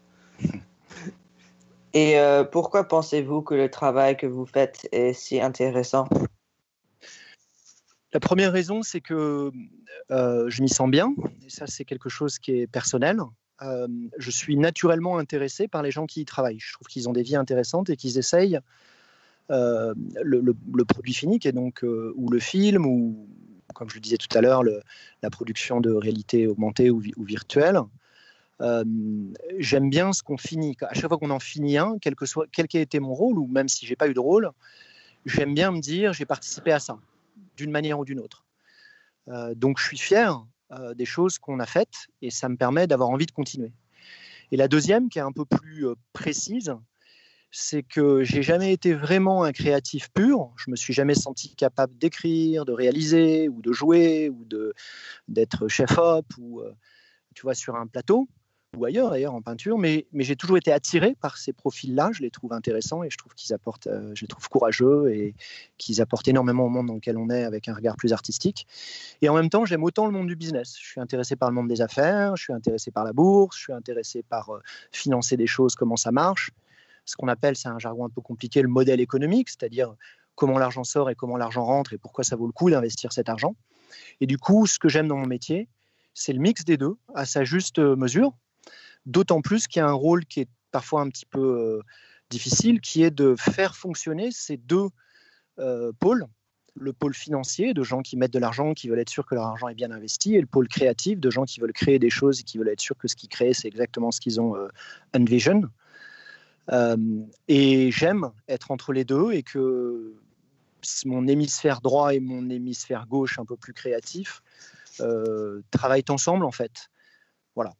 Et 1.94 2.19
euh, 2.19 2.44
pourquoi 2.44 2.85
pensez-vous 2.85 3.41
que 3.41 3.56
le 3.56 3.71
travail 3.71 4.18
que 4.18 4.27
vous 4.27 4.45
faites 4.45 4.88
est 4.91 5.13
si 5.13 5.39
intéressant? 5.39 6.09
La 8.15 8.21
première 8.21 8.53
raison, 8.53 8.81
c'est 8.81 9.01
que 9.01 9.51
euh, 10.09 10.50
je 10.50 10.62
m'y 10.62 10.69
sens 10.69 10.89
bien, 10.89 11.13
et 11.45 11.50
ça 11.50 11.67
c'est 11.67 11.83
quelque 11.83 12.07
chose 12.07 12.39
qui 12.39 12.51
est 12.53 12.65
personnel. 12.65 13.19
Euh, 13.62 13.89
je 14.17 14.31
suis 14.31 14.56
naturellement 14.56 15.17
intéressé 15.17 15.68
par 15.68 15.83
les 15.83 15.92
gens 15.92 16.06
qui 16.06 16.21
y 16.21 16.25
travaillent. 16.25 16.61
Je 16.61 16.71
trouve 16.71 16.87
qu'ils 16.87 17.09
ont 17.09 17.11
des 17.11 17.23
vies 17.23 17.35
intéressantes 17.35 17.90
et 17.90 17.97
qu'ils 17.97 18.18
essayent 18.18 18.57
euh, 19.51 19.94
le, 20.23 20.85
produit 20.85 21.13
fini, 21.13 21.40
qui 21.40 21.49
est 21.49 21.51
donc 21.51 21.83
ou 21.83 22.30
le 22.30 22.40
film, 22.40 22.85
ou 22.85 23.28
comme 23.73 23.90
je 23.90 23.95
le 23.95 23.99
disais 23.99 24.16
tout 24.16 24.33
à 24.37 24.40
l'heure, 24.40 24.63
la 24.63 25.30
production 25.30 25.81
de 25.81 25.92
réalité 25.92 26.47
augmentée 26.47 26.90
ou, 26.90 27.01
virtuelle. 27.19 27.81
J'aime 29.57 29.90
bien 29.90 30.13
ce 30.13 30.23
qu'on 30.23 30.37
finit. 30.37 30.78
À 30.80 30.94
chaque 30.94 31.09
fois 31.09 31.18
qu'on 31.18 31.31
en 31.31 31.40
finit 31.40 31.78
un, 31.78 31.97
quel 31.99 32.16
que 32.16 32.25
soit 32.25 32.47
quel 32.49 32.69
qu'ait 32.69 32.81
été 32.81 33.01
mon 33.01 33.13
rôle, 33.13 33.37
ou 33.40 33.47
même 33.47 33.68
si 33.68 33.85
j'ai 33.85 33.97
pas 33.97 34.07
eu 34.07 34.13
de 34.13 34.21
rôle, 34.21 34.51
j'aime 35.25 35.54
bien 35.54 35.71
me 35.71 35.81
dire 35.81 36.13
j'ai 36.13 36.25
participé 36.25 36.71
à 36.71 36.80
ça 36.80 36.97
d'une 37.56 37.71
manière 37.71 37.99
ou 37.99 38.06
d'une 38.06 38.19
autre. 38.19 38.45
Euh, 39.27 39.56
donc 39.56 39.80
je 39.80 39.85
suis 39.85 39.97
fier 39.97 40.45
euh, 40.71 40.94
des 40.94 41.06
choses 41.06 41.37
qu'on 41.37 41.59
a 41.59 41.65
faites 41.65 42.07
et 42.21 42.30
ça 42.30 42.49
me 42.49 42.57
permet 42.57 42.87
d'avoir 42.87 43.09
envie 43.09 43.25
de 43.25 43.31
continuer. 43.31 43.73
Et 44.51 44.57
la 44.57 44.68
deuxième, 44.68 45.09
qui 45.09 45.19
est 45.19 45.23
un 45.23 45.31
peu 45.31 45.45
plus 45.45 45.87
euh, 45.87 45.95
précise, 46.13 46.75
c'est 47.51 47.83
que 47.83 48.23
j'ai 48.23 48.44
jamais 48.44 48.73
été 48.73 48.94
vraiment 48.94 49.44
un 49.44 49.54
créatif 49.54 50.09
pur. 50.13 50.54
Je 50.57 50.69
me 50.69 50.75
suis 50.75 50.94
jamais 50.94 51.15
senti 51.15 51.56
capable 51.56 51.97
d'écrire, 51.97 52.65
de 52.65 52.73
réaliser 52.73 53.47
ou 53.47 53.61
de 53.61 53.71
jouer 53.71 54.30
ou 54.30 54.45
d'être 55.30 55.68
chef 55.69 55.97
op 55.97 56.25
ou 56.37 56.61
tu 57.33 57.44
vois 57.44 57.56
sur 57.56 57.77
un 57.77 57.87
plateau 57.87 58.27
ou 58.75 58.85
ailleurs 58.85 59.09
d'ailleurs 59.09 59.33
en 59.33 59.41
peinture, 59.41 59.77
mais, 59.77 60.07
mais 60.11 60.23
j'ai 60.23 60.35
toujours 60.35 60.57
été 60.57 60.71
attiré 60.71 61.15
par 61.19 61.37
ces 61.37 61.53
profils-là. 61.53 62.11
Je 62.13 62.21
les 62.21 62.29
trouve 62.29 62.53
intéressants 62.53 63.03
et 63.03 63.09
je 63.09 63.17
trouve 63.17 63.33
qu'ils 63.33 63.53
apportent, 63.53 63.87
euh, 63.87 64.11
je 64.15 64.21
les 64.21 64.27
trouve 64.27 64.47
courageux 64.49 65.11
et 65.13 65.35
qu'ils 65.77 66.01
apportent 66.01 66.27
énormément 66.27 66.65
au 66.65 66.69
monde 66.69 66.87
dans 66.87 66.95
lequel 66.95 67.17
on 67.17 67.29
est 67.29 67.44
avec 67.44 67.67
un 67.67 67.73
regard 67.73 67.95
plus 67.95 68.13
artistique. 68.13 68.67
Et 69.21 69.29
en 69.29 69.35
même 69.35 69.49
temps, 69.49 69.65
j'aime 69.65 69.83
autant 69.83 70.05
le 70.05 70.11
monde 70.11 70.27
du 70.27 70.35
business. 70.35 70.75
Je 70.79 70.85
suis 70.85 71.01
intéressé 71.01 71.35
par 71.35 71.49
le 71.49 71.55
monde 71.55 71.67
des 71.67 71.81
affaires, 71.81 72.35
je 72.35 72.44
suis 72.44 72.53
intéressé 72.53 72.91
par 72.91 73.03
la 73.03 73.13
bourse, 73.13 73.57
je 73.57 73.63
suis 73.63 73.73
intéressé 73.73 74.23
par 74.23 74.49
euh, 74.49 74.59
financer 74.91 75.37
des 75.37 75.47
choses, 75.47 75.75
comment 75.75 75.97
ça 75.97 76.11
marche. 76.11 76.51
Ce 77.05 77.15
qu'on 77.15 77.27
appelle, 77.27 77.55
c'est 77.55 77.69
un 77.69 77.79
jargon 77.79 78.05
un 78.05 78.09
peu 78.09 78.21
compliqué, 78.21 78.61
le 78.61 78.67
modèle 78.67 78.99
économique, 78.99 79.49
c'est-à-dire 79.49 79.95
comment 80.33 80.57
l'argent 80.57 80.83
sort 80.83 81.09
et 81.09 81.15
comment 81.15 81.37
l'argent 81.37 81.63
rentre 81.63 81.94
et 81.94 81.97
pourquoi 81.97 82.23
ça 82.23 82.35
vaut 82.35 82.47
le 82.47 82.51
coup 82.51 82.69
d'investir 82.69 83.13
cet 83.13 83.29
argent. 83.29 83.55
Et 84.21 84.27
du 84.27 84.37
coup, 84.37 84.65
ce 84.65 84.79
que 84.79 84.89
j'aime 84.89 85.07
dans 85.07 85.17
mon 85.17 85.27
métier, 85.27 85.69
c'est 86.13 86.33
le 86.33 86.39
mix 86.39 86.65
des 86.65 86.77
deux 86.77 86.95
à 87.13 87.25
sa 87.25 87.44
juste 87.44 87.77
mesure 87.79 88.33
D'autant 89.06 89.42
plus 89.42 89.68
qu'il 89.68 89.80
y 89.80 89.83
a 89.83 89.88
un 89.88 89.94
rôle 89.94 90.26
qui 90.26 90.42
est 90.42 90.50
parfois 90.76 91.00
un 91.00 91.07
petit 91.07 91.26
peu 91.26 91.40
euh, 91.40 91.81
difficile, 92.30 92.81
qui 92.81 93.02
est 93.04 93.09
de 93.09 93.35
faire 93.38 93.78
fonctionner 93.78 94.30
ces 94.31 94.57
deux 94.57 94.90
euh, 95.57 95.94
pôles. 96.00 96.26
Le 96.76 96.92
pôle 96.92 97.14
financier, 97.14 97.74
de 97.74 97.81
gens 97.81 98.02
qui 98.02 98.18
mettent 98.18 98.33
de 98.33 98.40
l'argent, 98.40 98.74
qui 98.74 98.90
veulent 98.90 99.00
être 99.00 99.09
sûrs 99.09 99.26
que 99.26 99.35
leur 99.35 99.45
argent 99.45 99.69
est 99.69 99.74
bien 99.74 99.92
investi, 99.92 100.35
et 100.35 100.42
le 100.42 100.47
pôle 100.47 100.68
créatif, 100.68 101.18
de 101.18 101.30
gens 101.30 101.45
qui 101.45 101.62
veulent 101.62 101.71
créer 101.71 101.97
des 101.97 102.09
choses 102.09 102.42
et 102.42 102.44
qui 102.44 102.57
veulent 102.57 102.68
être 102.68 102.81
sûrs 102.81 102.97
que 102.97 103.07
ce 103.07 103.16
qu'ils 103.16 103.30
créent, 103.30 103.54
c'est 103.54 103.69
exactement 103.69 104.12
ce 104.12 104.19
qu'ils 104.19 104.42
ont 104.42 104.57
euh, 104.57 104.68
envision. 105.16 105.62
et 107.47 107.92
j'aime 107.92 108.31
être 108.50 108.71
entre 108.71 108.92
les 108.92 109.06
deux 109.06 109.31
et 109.31 109.44
que 109.44 110.14
mon 111.06 111.26
hémisphère 111.26 111.80
droit 111.80 112.14
et 112.14 112.19
mon 112.19 112.50
hémisphère 112.50 113.07
gauche 113.07 113.40
un 113.40 113.45
peu 113.45 113.56
plus 113.56 113.71
créatif 113.71 114.42
travaillent 115.71 116.09
ensemble 116.09 116.44
en 116.44 116.52
fait. 116.52 116.90
Voilà. 117.56 117.71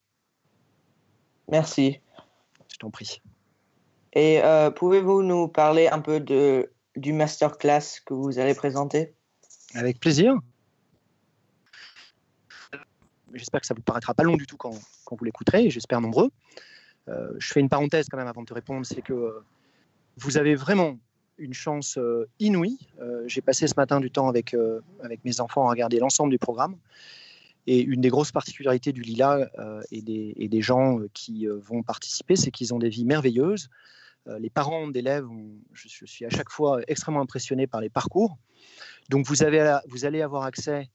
Merci. 1.50 2.00
Je 2.72 2.78
t'en 2.78 2.90
prie. 2.90 3.22
Et 4.14 4.42
pouvez-vous 4.76 5.24
nous 5.24 5.48
parler 5.48 5.88
un 5.88 6.00
peu 6.00 6.20
de, 6.20 6.72
du 6.96 7.14
masterclass 7.14 8.00
que 8.06 8.14
vous 8.14 8.40
allez 8.40 8.56
présenter? 8.56 9.14
Avec 9.74 10.00
plaisir. 10.00 10.36
J'espère 13.34 13.60
que 13.60 13.68
ça 13.68 13.74
vous 13.74 13.82
paraîtra 13.82 14.14
pas 14.14 14.24
long 14.24 14.38
du 14.38 14.48
tout 14.48 14.56
quand, 14.56 14.74
quand 15.04 15.18
vous 15.18 15.26
l'écouterez, 15.26 15.70
j'espère 15.70 16.00
nombreux. 16.00 16.32
Euh, 17.10 17.34
je 17.38 17.52
fais 17.52 17.60
une 17.60 17.70
parenthèse 17.70 18.08
quand 18.10 18.18
même 18.18 18.28
avant 18.28 18.42
de 18.42 18.48
te 18.48 18.54
répondre, 18.54 18.86
c'est 18.86 19.02
que 19.02 19.14
euh, 19.14 19.44
vous 20.18 20.38
avez 20.38 20.56
vraiment 20.56 20.98
une 21.38 21.54
chance 21.54 21.98
euh, 21.98 22.30
inouïe. 22.40 22.80
J'ai 23.28 23.42
passé 23.42 23.68
ce 23.68 23.74
matin 23.76 24.00
du 24.00 24.10
temps 24.10 24.30
avec, 24.30 24.56
avec 25.04 25.24
mes 25.26 25.42
enfants 25.42 25.68
à 25.68 25.70
regarder 25.72 26.00
l'ensemble 26.00 26.32
du 26.32 26.40
programme. 26.40 26.78
Et 27.68 27.82
une 27.82 28.02
des 28.02 28.10
grosses 28.10 28.32
particularités 28.32 28.92
du 28.92 29.02
Lila 29.02 29.50
et, 29.92 30.02
des, 30.02 30.34
et, 30.38 30.48
des, 30.48 30.62
gens 30.62 31.00
qui 31.14 31.48
vont 31.48 31.82
participer, 31.82 32.36
c'est 32.36 32.52
qu'ils 32.52 32.76
ont 32.76 32.80
des 32.80 32.90
vies 32.90 33.06
merveilleuses. 33.06 33.70
les 34.38 34.52
parents 34.52 34.88
d'élèves, 34.88 35.26
je, 35.74 36.06
suis 36.06 36.26
à 36.26 36.30
chaque 36.30 36.52
fois 36.52 36.82
extrêmement 36.88 37.22
impressionné 37.22 37.66
par 37.66 37.82
les 37.82 37.90
parcours. 37.90 38.38
Donc 39.10 39.26
vous, 39.26 39.42
avez, 39.42 39.80
vous 39.88 40.06
allez 40.06 40.22
avoir 40.22 40.44
accès 40.44 40.92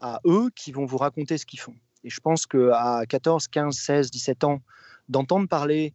à 0.00 0.20
eux 0.24 0.50
qui 0.54 0.72
vont 0.72 0.86
vous 0.86 0.98
raconter 0.98 1.38
ce 1.38 1.46
qu'ils 1.46 1.60
font. 1.60 1.74
Et 2.04 2.10
je 2.10 2.20
pense 2.20 2.46
qu'à 2.46 3.04
14, 3.08 3.48
15, 3.48 3.76
16, 3.76 4.10
17 4.10 4.44
ans, 4.44 4.62
d'entendre 5.08 5.48
parler 5.48 5.92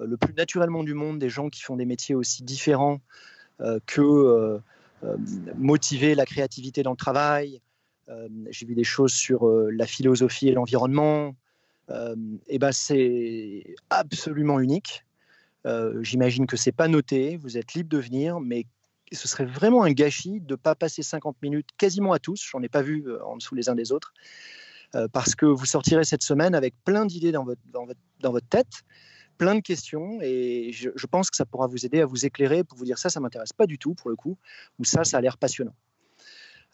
euh, 0.00 0.06
le 0.06 0.16
plus 0.16 0.34
naturellement 0.34 0.84
du 0.84 0.94
monde 0.94 1.18
des 1.18 1.30
gens 1.30 1.48
qui 1.48 1.62
font 1.62 1.76
des 1.76 1.84
métiers 1.84 2.14
aussi 2.14 2.42
différents 2.42 3.00
euh, 3.60 3.78
que 3.86 4.00
euh, 4.00 4.58
motiver 5.56 6.14
la 6.14 6.26
créativité 6.26 6.82
dans 6.82 6.92
le 6.92 6.96
travail. 6.96 7.60
J'ai 8.50 8.66
vu 8.66 8.74
des 8.74 8.84
choses 8.84 9.12
sur 9.12 9.48
la 9.48 9.86
philosophie 9.86 10.48
et 10.48 10.52
l'environnement. 10.52 11.34
et 12.48 12.58
ben 12.58 12.72
c'est 12.72 13.74
absolument 13.90 14.60
unique. 14.60 15.04
J'imagine 16.00 16.46
que 16.46 16.56
c'est 16.56 16.72
pas 16.72 16.88
noté. 16.88 17.36
Vous 17.36 17.56
êtes 17.56 17.74
libre 17.74 17.88
de 17.88 17.98
venir, 17.98 18.40
mais 18.40 18.66
ce 19.14 19.28
serait 19.28 19.44
vraiment 19.44 19.84
un 19.84 19.92
gâchis 19.92 20.40
de 20.40 20.54
ne 20.54 20.56
pas 20.56 20.74
passer 20.74 21.02
50 21.02 21.36
minutes 21.42 21.68
quasiment 21.76 22.12
à 22.12 22.18
tous, 22.18 22.42
j'en 22.50 22.62
ai 22.62 22.68
pas 22.68 22.82
vu 22.82 23.04
en 23.24 23.36
dessous 23.36 23.54
les 23.54 23.68
uns 23.68 23.74
des 23.74 23.92
autres, 23.92 24.12
euh, 24.94 25.08
parce 25.08 25.34
que 25.34 25.46
vous 25.46 25.66
sortirez 25.66 26.04
cette 26.04 26.22
semaine 26.22 26.54
avec 26.54 26.74
plein 26.84 27.06
d'idées 27.06 27.32
dans 27.32 27.44
votre, 27.44 28.48
tête, 28.48 28.82
plein 29.38 29.54
de 29.54 29.60
questions, 29.60 30.18
et 30.22 30.70
je, 30.72 31.06
pense 31.06 31.30
que 31.30 31.36
ça 31.36 31.44
pourra 31.44 31.66
vous 31.66 31.84
aider 31.86 32.00
à 32.00 32.06
vous 32.06 32.26
éclairer 32.26 32.64
pour 32.64 32.78
vous 32.78 32.84
dire 32.84 32.98
ça, 32.98 33.08
ça 33.08 33.20
m'intéresse 33.20 33.52
pas 33.52 33.66
du 33.66 33.78
tout 33.78 33.94
pour 33.94 34.10
le 34.10 34.16
coup, 34.16 34.36
ou 34.78 34.84
ça, 34.84 35.04
ça 35.04 35.18
a 35.18 35.20
l'air 35.20 35.38
passionnant. 35.38 35.74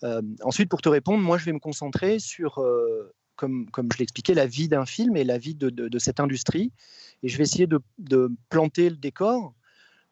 Euh, 0.05 0.23
ensuite, 0.43 0.69
pour 0.69 0.81
te 0.81 0.89
répondre, 0.89 1.23
moi, 1.23 1.39
je 1.39 1.45
vais 1.45 1.53
me 1.53 1.59
concentrer 1.59 2.19
sur, 2.19 2.59
euh, 2.59 3.13
comme, 3.37 3.71
comme 3.71 3.89
je 3.93 3.99
l'expliquais, 3.99 4.35
la 4.35 4.47
vie 4.47 4.69
d'un 4.69 4.87
film 4.87 5.17
et 5.17 5.25
la 5.25 5.39
vie 5.39 5.55
de, 5.55 5.99
cette 5.99 6.21
industrie, 6.21 6.73
et 7.23 7.29
je 7.29 7.37
vais 7.37 7.45
essayer 7.45 7.67
de, 7.67 7.81
de 7.99 8.31
planter 8.49 8.91
le 8.91 8.97
décor 8.97 9.55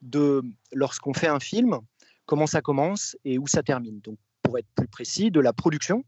de 0.03 0.43
lorsqu'on 0.73 1.15
fait 1.15 1.29
un 1.29 1.41
film, 1.41 1.79
comment 2.27 2.47
ça 2.47 2.61
commence 2.61 3.17
et 3.25 3.39
où 3.39 3.47
ça 3.47 3.63
termine. 3.63 4.01
Donc, 4.01 4.19
pour 4.43 4.59
être 4.59 4.69
plus 4.75 4.89
précis, 4.89 5.31
de 5.31 5.41
la 5.41 5.53
production, 5.53 6.05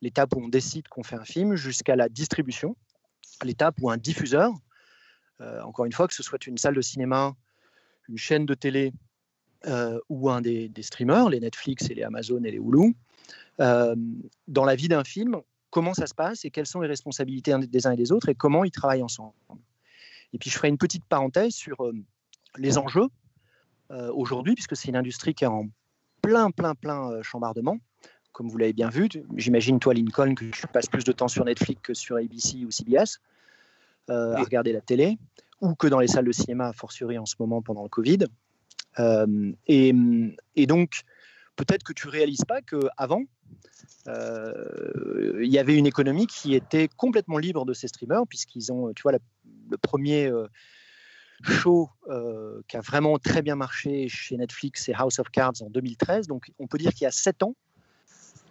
l'étape 0.00 0.34
où 0.34 0.42
on 0.42 0.48
décide 0.48 0.88
qu'on 0.88 1.02
fait 1.02 1.16
un 1.16 1.24
film, 1.24 1.54
jusqu'à 1.54 1.96
la 1.96 2.08
distribution, 2.08 2.76
l'étape 3.44 3.76
où 3.80 3.90
un 3.90 3.96
diffuseur, 3.96 4.52
euh, 5.40 5.62
encore 5.62 5.84
une 5.84 5.92
fois, 5.92 6.08
que 6.08 6.14
ce 6.14 6.22
soit 6.22 6.46
une 6.46 6.58
salle 6.58 6.74
de 6.74 6.80
cinéma, 6.80 7.34
une 8.08 8.18
chaîne 8.18 8.46
de 8.46 8.54
télé 8.54 8.92
euh, 9.66 9.98
ou 10.08 10.30
un 10.30 10.40
des, 10.40 10.70
streamers, 10.80 11.28
les 11.28 11.40
Netflix 11.40 11.90
et 11.90 11.94
les 11.94 12.02
Amazon 12.02 12.42
et 12.44 12.50
les 12.50 12.58
Hulu, 12.58 12.94
euh, 13.60 13.94
dans 14.48 14.64
la 14.64 14.74
vie 14.74 14.88
d'un 14.88 15.04
film, 15.04 15.40
comment 15.70 15.94
ça 15.94 16.06
se 16.06 16.14
passe 16.14 16.44
et 16.44 16.50
quelles 16.50 16.66
sont 16.66 16.80
les 16.80 16.88
responsabilités 16.88 17.54
des 17.58 17.86
uns 17.86 17.92
et 17.92 17.96
des 17.96 18.12
autres 18.12 18.28
et 18.28 18.34
comment 18.34 18.64
ils 18.64 18.70
travaillent 18.70 19.02
ensemble. 19.02 19.32
Et 20.32 20.38
puis 20.38 20.50
je 20.50 20.56
ferai 20.56 20.68
une 20.68 20.78
petite 20.78 21.04
parenthèse 21.04 21.54
sur 21.54 21.90
les 22.56 22.78
enjeux 22.78 23.08
aujourd'hui, 24.14 24.54
puisque 24.54 24.74
c'est 24.74 24.88
une 24.88 24.96
industrie 24.96 25.34
qui 25.34 25.44
est 25.44 25.48
en 25.48 25.68
plein, 26.22 26.50
plein, 26.50 26.74
plein 26.74 27.20
chambardement 27.22 27.78
comme 28.32 28.48
vous 28.48 28.58
l'avez 28.58 28.72
bien 28.72 28.88
vu. 28.88 29.08
J'imagine, 29.36 29.78
toi, 29.78 29.94
Lincoln, 29.94 30.34
que 30.34 30.46
tu 30.46 30.66
passes 30.68 30.86
plus 30.86 31.04
de 31.04 31.12
temps 31.12 31.28
sur 31.28 31.44
Netflix 31.44 31.80
que 31.82 31.94
sur 31.94 32.16
ABC 32.16 32.64
ou 32.64 32.70
CBS 32.70 33.20
euh, 34.10 34.34
à 34.34 34.42
regarder 34.42 34.72
la 34.72 34.80
télé, 34.80 35.18
ou 35.60 35.74
que 35.74 35.86
dans 35.86 36.00
les 36.00 36.08
salles 36.08 36.24
de 36.24 36.32
cinéma, 36.32 36.68
a 36.68 36.72
fortiori 36.72 37.18
en 37.18 37.26
ce 37.26 37.36
moment 37.38 37.62
pendant 37.62 37.84
le 37.84 37.88
Covid. 37.88 38.18
Euh, 38.98 39.52
et, 39.66 40.66
donc, 40.66 41.02
peut-être 41.56 41.82
que 41.82 41.92
tu 41.92 42.08
réalises 42.08 42.44
pas 42.46 42.60
qu'avant, 42.62 43.24
euh, 44.08 45.40
il 45.42 45.50
y 45.50 45.58
avait 45.58 45.76
une 45.76 45.86
économie 45.86 46.26
qui 46.26 46.54
était 46.54 46.88
complètement 46.88 47.38
libre 47.38 47.64
de 47.64 47.72
ces 47.72 47.88
streamers, 47.88 48.26
puisqu'ils 48.28 48.72
ont, 48.72 48.92
tu 48.94 49.02
vois, 49.02 49.12
le 49.12 49.76
premier 49.78 50.30
show 51.42 51.90
qui 52.68 52.76
a 52.76 52.80
vraiment 52.80 53.18
très 53.18 53.42
bien 53.42 53.56
marché 53.56 54.08
chez 54.08 54.36
Netflix, 54.36 54.84
c'est 54.84 54.94
House 54.94 55.18
of 55.18 55.28
Cards 55.30 55.62
en 55.62 55.70
2013. 55.70 56.26
Donc, 56.26 56.52
on 56.58 56.66
peut 56.66 56.78
dire 56.78 56.92
qu'il 56.92 57.02
y 57.02 57.08
a 57.08 57.12
sept 57.12 57.42
ans, 57.42 57.54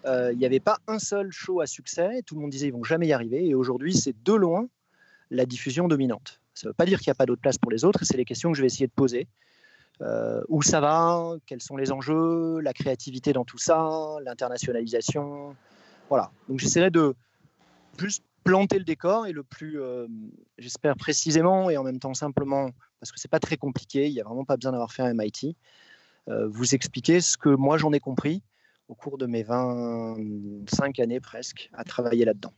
euh, 0.06 0.32
il 0.34 0.40
n'y 0.40 0.46
avait 0.46 0.60
pas 0.60 0.80
un 0.88 1.00
seul 1.00 1.32
show 1.32 1.62
à 1.62 1.68
succès. 1.68 2.22
Tout 2.26 2.36
le 2.36 2.42
monde 2.42 2.50
disait 2.50 2.68
ils 2.68 2.74
vont 2.74 2.84
jamais 2.84 3.08
y 3.08 3.14
arriver. 3.14 3.48
Et 3.48 3.56
aujourd'hui, 3.56 3.94
c'est 3.94 4.16
de 4.24 4.34
loin 4.34 4.68
la 5.30 5.46
diffusion 5.46 5.88
dominante. 5.88 6.42
Ça 6.54 6.68
ne 6.68 6.72
veut 6.72 6.76
pas 6.76 6.86
dire 6.86 7.00
qu'il 7.00 7.10
n'y 7.10 7.14
a 7.14 7.16
pas 7.16 7.26
d'autre 7.26 7.42
place 7.42 7.58
pour 7.58 7.72
les 7.72 7.86
autres. 7.86 8.04
C'est 8.04 8.18
les 8.18 8.26
questions 8.26 8.52
que 8.52 8.58
je 8.58 8.62
vais 8.62 8.68
essayer 8.68 8.88
de 8.88 8.92
poser. 8.92 9.28
Euh, 10.02 10.42
où 10.48 10.64
ça 10.64 10.80
va 10.80 11.36
Quels 11.46 11.62
sont 11.62 11.78
les 11.78 11.92
enjeux 11.92 12.60
La 12.60 12.74
créativité 12.74 13.34
dans 13.34 13.46
tout 13.46 13.58
ça 13.58 14.18
L'internationalisation 14.24 15.56
Voilà. 16.10 16.32
Donc 16.50 16.60
j'essaierai 16.60 16.90
de 16.90 17.16
plus 17.98 18.22
planter 18.44 18.80
le 18.80 18.84
décor 18.84 19.28
et 19.28 19.32
le 19.32 19.44
plus, 19.44 19.80
euh, 19.80 20.08
j'espère 20.58 20.96
précisément 20.96 21.70
et 21.70 21.78
en 21.78 21.84
même 21.84 22.00
temps 22.00 22.16
simplement, 22.16 22.72
parce 23.00 23.12
que 23.12 23.20
c'est 23.20 23.30
pas 23.30 23.40
très 23.40 23.58
compliqué, 23.58 24.08
il 24.08 24.14
n'y 24.14 24.22
a 24.22 24.24
vraiment 24.24 24.46
pas 24.46 24.58
besoin 24.58 24.72
d'avoir 24.72 24.92
fait 24.92 25.04
un 25.04 25.14
MIT, 25.14 25.56
vous 26.28 26.76
expliquer 26.76 27.20
ce 27.20 27.38
que 27.38 27.50
moi 27.50 27.78
j'en 27.78 27.92
ai 27.92 28.00
compris 28.00 28.42
au 28.88 28.96
cours 28.96 29.18
de 29.18 29.26
mes 29.26 29.44
25 29.44 31.00
années 31.00 31.20
presque 31.20 31.70
à 31.74 31.84
travailler 31.84 32.24
là-dedans. 32.24 32.54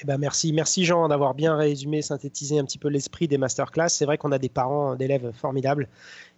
Eh 0.00 0.06
ben 0.06 0.16
merci, 0.16 0.54
merci 0.54 0.86
Jean 0.86 1.06
d'avoir 1.08 1.34
bien 1.34 1.54
résumé, 1.54 2.00
synthétisé 2.00 2.58
un 2.58 2.64
petit 2.64 2.78
peu 2.78 2.88
l'esprit 2.88 3.28
des 3.28 3.36
masterclass. 3.36 3.90
C'est 3.90 4.06
vrai 4.06 4.16
qu'on 4.16 4.32
a 4.32 4.38
des 4.38 4.48
parents 4.48 4.96
d'élèves 4.96 5.32
formidables 5.32 5.86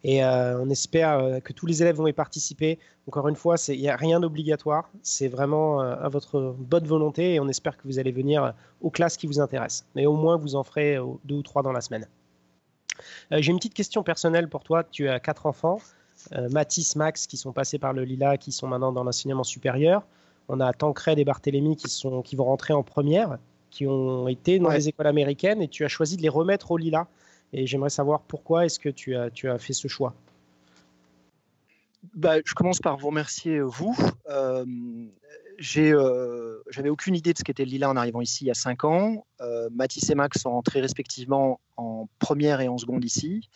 et 0.02 0.24
euh, 0.24 0.60
on 0.60 0.68
espère 0.70 1.20
euh, 1.20 1.38
que 1.38 1.52
tous 1.52 1.64
les 1.64 1.80
élèves 1.80 1.96
vont 1.96 2.08
y 2.08 2.12
participer. 2.12 2.80
Encore 3.06 3.28
une 3.28 3.36
fois, 3.36 3.54
il 3.68 3.80
n'y 3.80 3.88
a 3.88 3.94
rien 3.94 4.18
d'obligatoire, 4.18 4.90
c'est 5.02 5.28
vraiment 5.28 5.80
euh, 5.80 5.94
à 5.94 6.08
votre 6.08 6.56
bonne 6.58 6.84
volonté 6.84 7.34
et 7.34 7.40
on 7.40 7.48
espère 7.48 7.76
que 7.76 7.84
vous 7.84 8.00
allez 8.00 8.10
venir 8.10 8.54
aux 8.80 8.90
classes 8.90 9.16
qui 9.16 9.28
vous 9.28 9.38
intéressent. 9.38 9.86
Mais 9.94 10.04
au 10.04 10.14
moins, 10.14 10.36
vous 10.36 10.56
en 10.56 10.64
ferez 10.64 10.98
deux 11.24 11.36
ou 11.36 11.42
trois 11.42 11.62
dans 11.62 11.72
la 11.72 11.80
semaine. 11.80 12.08
J'ai 13.30 13.50
une 13.50 13.58
petite 13.58 13.74
question 13.74 14.02
personnelle 14.02 14.48
pour 14.48 14.64
toi. 14.64 14.82
Tu 14.84 15.08
as 15.08 15.20
quatre 15.20 15.46
enfants. 15.46 15.78
Mathis, 16.50 16.96
Max 16.96 17.26
qui 17.26 17.36
sont 17.36 17.52
passés 17.52 17.78
par 17.78 17.92
le 17.92 18.04
Lila, 18.04 18.36
qui 18.36 18.52
sont 18.52 18.66
maintenant 18.68 18.92
dans 18.92 19.04
l'enseignement 19.04 19.42
supérieur. 19.42 20.04
On 20.48 20.60
a 20.60 20.72
Tancred 20.72 21.18
et 21.18 21.24
Barthélemy 21.24 21.76
qui, 21.76 21.88
sont, 21.88 22.22
qui 22.22 22.36
vont 22.36 22.44
rentrer 22.44 22.74
en 22.74 22.82
première, 22.82 23.38
qui 23.70 23.86
ont 23.86 24.28
été 24.28 24.58
dans 24.58 24.70
les 24.70 24.88
écoles 24.88 25.06
américaines 25.06 25.62
et 25.62 25.68
tu 25.68 25.84
as 25.84 25.88
choisi 25.88 26.16
de 26.16 26.22
les 26.22 26.28
remettre 26.28 26.70
au 26.70 26.76
Lila. 26.76 27.08
Et 27.52 27.66
j'aimerais 27.66 27.90
savoir 27.90 28.20
pourquoi 28.20 28.66
est-ce 28.66 28.78
que 28.78 28.88
tu 28.88 29.16
as, 29.16 29.30
tu 29.30 29.48
as 29.48 29.58
fait 29.58 29.72
ce 29.72 29.88
choix. 29.88 30.14
Bah, 32.14 32.36
je 32.44 32.54
commence 32.54 32.80
par 32.80 32.96
vous 32.98 33.08
remercier, 33.08 33.56
euh, 33.56 33.62
vous. 33.62 33.96
Euh, 34.28 34.64
euh, 35.76 36.62
J'avais 36.70 36.88
aucune 36.88 37.14
idée 37.14 37.32
de 37.32 37.38
ce 37.38 37.44
qu'était 37.44 37.64
le 37.64 37.70
Lila 37.70 37.90
en 37.90 37.96
arrivant 37.96 38.20
ici 38.20 38.44
il 38.44 38.48
y 38.48 38.50
a 38.50 38.54
5 38.54 38.84
ans. 38.84 39.26
Euh, 39.40 39.68
Mathis 39.72 40.08
et 40.10 40.14
Max 40.14 40.42
sont 40.42 40.50
rentrés 40.50 40.80
respectivement 40.80 41.60
en 41.76 42.08
première 42.18 42.60
et 42.60 42.68
en 42.68 42.78
seconde 42.78 43.04
ici. 43.04 43.48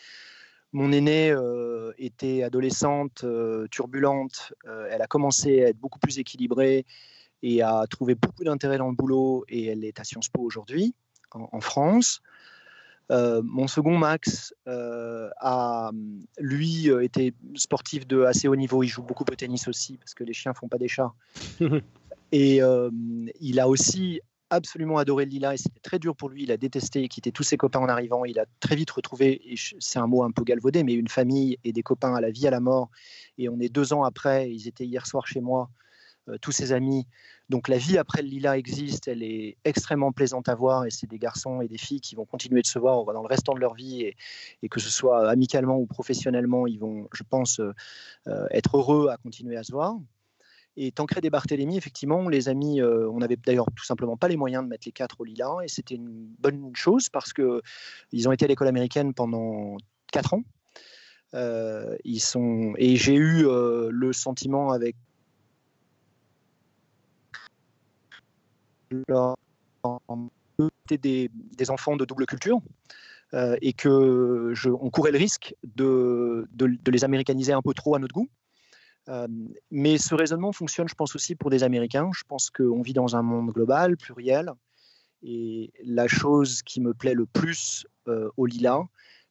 Mon 0.73 0.93
aînée 0.93 1.31
euh, 1.31 1.93
était 1.97 2.43
adolescente, 2.43 3.25
euh, 3.25 3.67
turbulente. 3.71 4.53
Euh, 4.67 4.89
elle 4.91 5.01
a 5.01 5.07
commencé 5.07 5.65
à 5.65 5.69
être 5.69 5.79
beaucoup 5.79 5.99
plus 5.99 6.19
équilibrée 6.19 6.85
et 7.43 7.63
à 7.63 7.85
trouver 7.89 8.15
beaucoup 8.15 8.45
d'intérêt 8.45 8.77
dans 8.77 8.89
le 8.89 8.95
boulot. 8.95 9.45
Et 9.49 9.67
elle 9.67 9.85
est 9.85 9.99
à 9.99 10.05
Sciences 10.05 10.29
Po 10.29 10.43
aujourd'hui, 10.43 10.95
en, 11.33 11.61
France. 11.61 12.21
mon 13.11 13.69
second 13.69 13.97
Max 13.97 14.53
a, 14.67 15.91
lui, 16.39 16.89
été 16.89 17.33
sportif 17.55 18.07
de 18.07 18.23
assez 18.23 18.49
haut 18.49 18.57
niveau. 18.57 18.83
Il 18.83 18.89
joue 18.89 19.05
beaucoup 19.05 19.25
au 19.31 19.35
tennis 19.37 19.69
aussi 19.69 19.97
parce 19.99 20.15
que 20.15 20.25
les 20.25 20.33
chiens 20.33 20.53
font 20.53 20.69
pas 20.69 20.79
des 20.79 20.89
chats. 20.89 21.13
et 22.33 22.61
il 23.41 23.61
a 23.61 23.69
aussi 23.69 24.21
absolument 24.51 24.99
adoré 24.99 25.25
le 25.25 25.31
Lila 25.31 25.55
et 25.55 25.57
c'était 25.57 25.81
très 25.81 25.99
dur 25.99 26.17
pour 26.17 26.29
lui. 26.29 26.45
Il 26.45 26.53
a 26.53 26.57
détesté 26.57 27.07
quitter 27.09 27.33
tous 27.33 27.43
ses 27.43 27.57
copains 27.57 27.81
en 27.81 27.89
arrivant. 27.89 28.25
Il 28.25 28.39
a 28.39 28.47
très 28.61 28.77
vite 28.77 28.91
retrouvé, 28.91 29.43
c'est 29.79 29.99
un 29.99 30.07
mot 30.07 30.23
un 30.23 30.31
peu 30.31 30.45
galvaudé, 30.45 30.83
mais 30.85 30.95
une 30.95 31.09
famille 31.09 31.59
et 31.65 31.73
des 31.73 31.83
copains 31.83 32.15
à 32.15 32.21
la 32.21 32.31
vie, 32.31 32.47
à 32.47 32.51
la 32.51 32.61
mort. 32.61 32.91
Et 33.37 33.49
on 33.49 33.61
est 33.61 33.69
deux 33.69 33.93
ans 33.93 34.05
après, 34.05 34.51
ils 34.51 34.69
étaient 34.69 34.87
hier 34.87 35.07
soir 35.07 35.27
chez 35.27 35.41
moi, 35.41 35.71
euh, 36.29 36.39
tous 36.41 36.53
ses 36.53 36.73
amis. 36.73 37.07
Donc 37.49 37.69
la 37.69 37.79
vie 37.79 37.97
après 37.97 38.23
le 38.23 38.29
Lila 38.29 38.59
existe, 38.59 39.09
elle 39.09 39.23
est 39.23 39.57
extrêmement 39.65 40.13
plaisante 40.13 40.49
à 40.49 40.55
voir 40.55 40.85
et 40.85 40.91
c'est 40.91 41.07
des 41.07 41.19
garçons 41.19 41.63
et 41.63 41.69
des 41.69 41.79
filles 41.79 42.01
qui 42.01 42.15
vont 42.15 42.27
continuer 42.27 42.61
de 42.61 42.67
se 42.67 42.79
voir 42.79 43.05
dans 43.07 43.23
le 43.23 43.29
restant 43.29 43.55
de 43.55 43.61
leur 43.61 43.75
vie 43.75 44.03
et, 44.03 44.17
et 44.63 44.69
que 44.69 44.81
ce 44.81 44.91
soit 44.91 45.31
amicalement 45.31 45.79
ou 45.79 45.87
professionnellement, 45.87 46.67
ils 46.67 46.79
vont, 46.79 47.09
je 47.13 47.23
pense, 47.23 47.61
euh, 47.61 47.73
euh, 48.27 48.47
être 48.51 48.77
heureux 48.77 49.09
à 49.09 49.17
continuer 49.17 49.57
à 49.57 49.63
se 49.63 49.73
voir. 49.73 49.97
Et 50.81 50.93
Tancred 50.93 51.25
et 51.25 51.31
Barthélemy, 51.31 51.77
effectivement, 51.77 52.29
les 52.29 52.49
amis, 52.49 52.81
euh, 52.81 53.11
on 53.11 53.19
n'avait 53.19 53.35
d'ailleurs 53.35 53.67
tout 53.75 53.85
simplement 53.85 54.17
pas 54.17 54.29
les 54.29 54.37
moyens 54.37 54.63
de 54.63 54.69
mettre 54.69 54.87
les 54.87 54.93
quatre 54.93 55.21
au 55.21 55.25
Lila, 55.25 55.57
et 55.65 55.69
c'était 55.69 55.97
une 55.97 56.29
bonne 56.39 56.71
chose 56.77 57.09
parce 57.09 57.33
que 57.33 57.63
ils 58.13 58.29
ont 58.29 58.33
été 58.33 58.45
à 58.45 58.49
l'école 58.49 58.69
américaine 58.69 59.13
pendant 59.13 59.77
quatre 60.13 60.35
ans. 60.35 60.45
Euh, 61.35 61.97
ils 62.05 62.21
sont 62.21 62.75
et 62.79 62.95
j'ai 62.95 63.17
eu 63.17 63.45
euh, 63.49 63.89
le 63.91 64.13
sentiment 64.13 64.71
avec 64.71 64.95
des, 70.89 71.29
des 71.57 71.71
enfants 71.71 71.97
de 71.97 72.05
double 72.05 72.27
culture. 72.27 72.61
Et 73.61 73.75
que 73.75 74.55
on 74.81 74.91
courait 74.91 75.11
le 75.11 75.19
risque 75.19 75.55
de, 75.77 76.49
de, 76.53 76.79
de, 76.83 76.91
les 76.91 77.05
américaniser 77.05 77.53
un 77.53 77.61
peu 77.61 77.75
trop 77.75 77.95
à 77.95 77.99
notre 77.99 78.15
goût. 78.15 78.29
Euh, 79.09 79.27
mais 79.71 79.99
ce 79.99 80.15
raisonnement 80.15 80.53
fonctionne, 80.53 80.89
je 80.89 80.95
pense, 80.95 81.15
aussi 81.15 81.35
pour 81.35 81.51
des 81.51 81.63
Américains. 81.63 82.11
Je 82.15 82.25
pense 82.27 82.51
qu'on 82.51 82.83
vit 82.83 82.93
dans 82.93 83.17
un 83.17 83.23
monde 83.23 83.51
global, 83.51 83.97
pluriel. 83.97 84.53
Et 85.23 85.73
la 85.85 86.07
chose 86.07 86.63
qui 86.63 86.81
me 86.81 86.95
plaît 86.95 87.15
le 87.15 87.27
plus 87.27 87.87
euh, 88.07 88.31
au 88.37 88.47
Lila, 88.47 88.83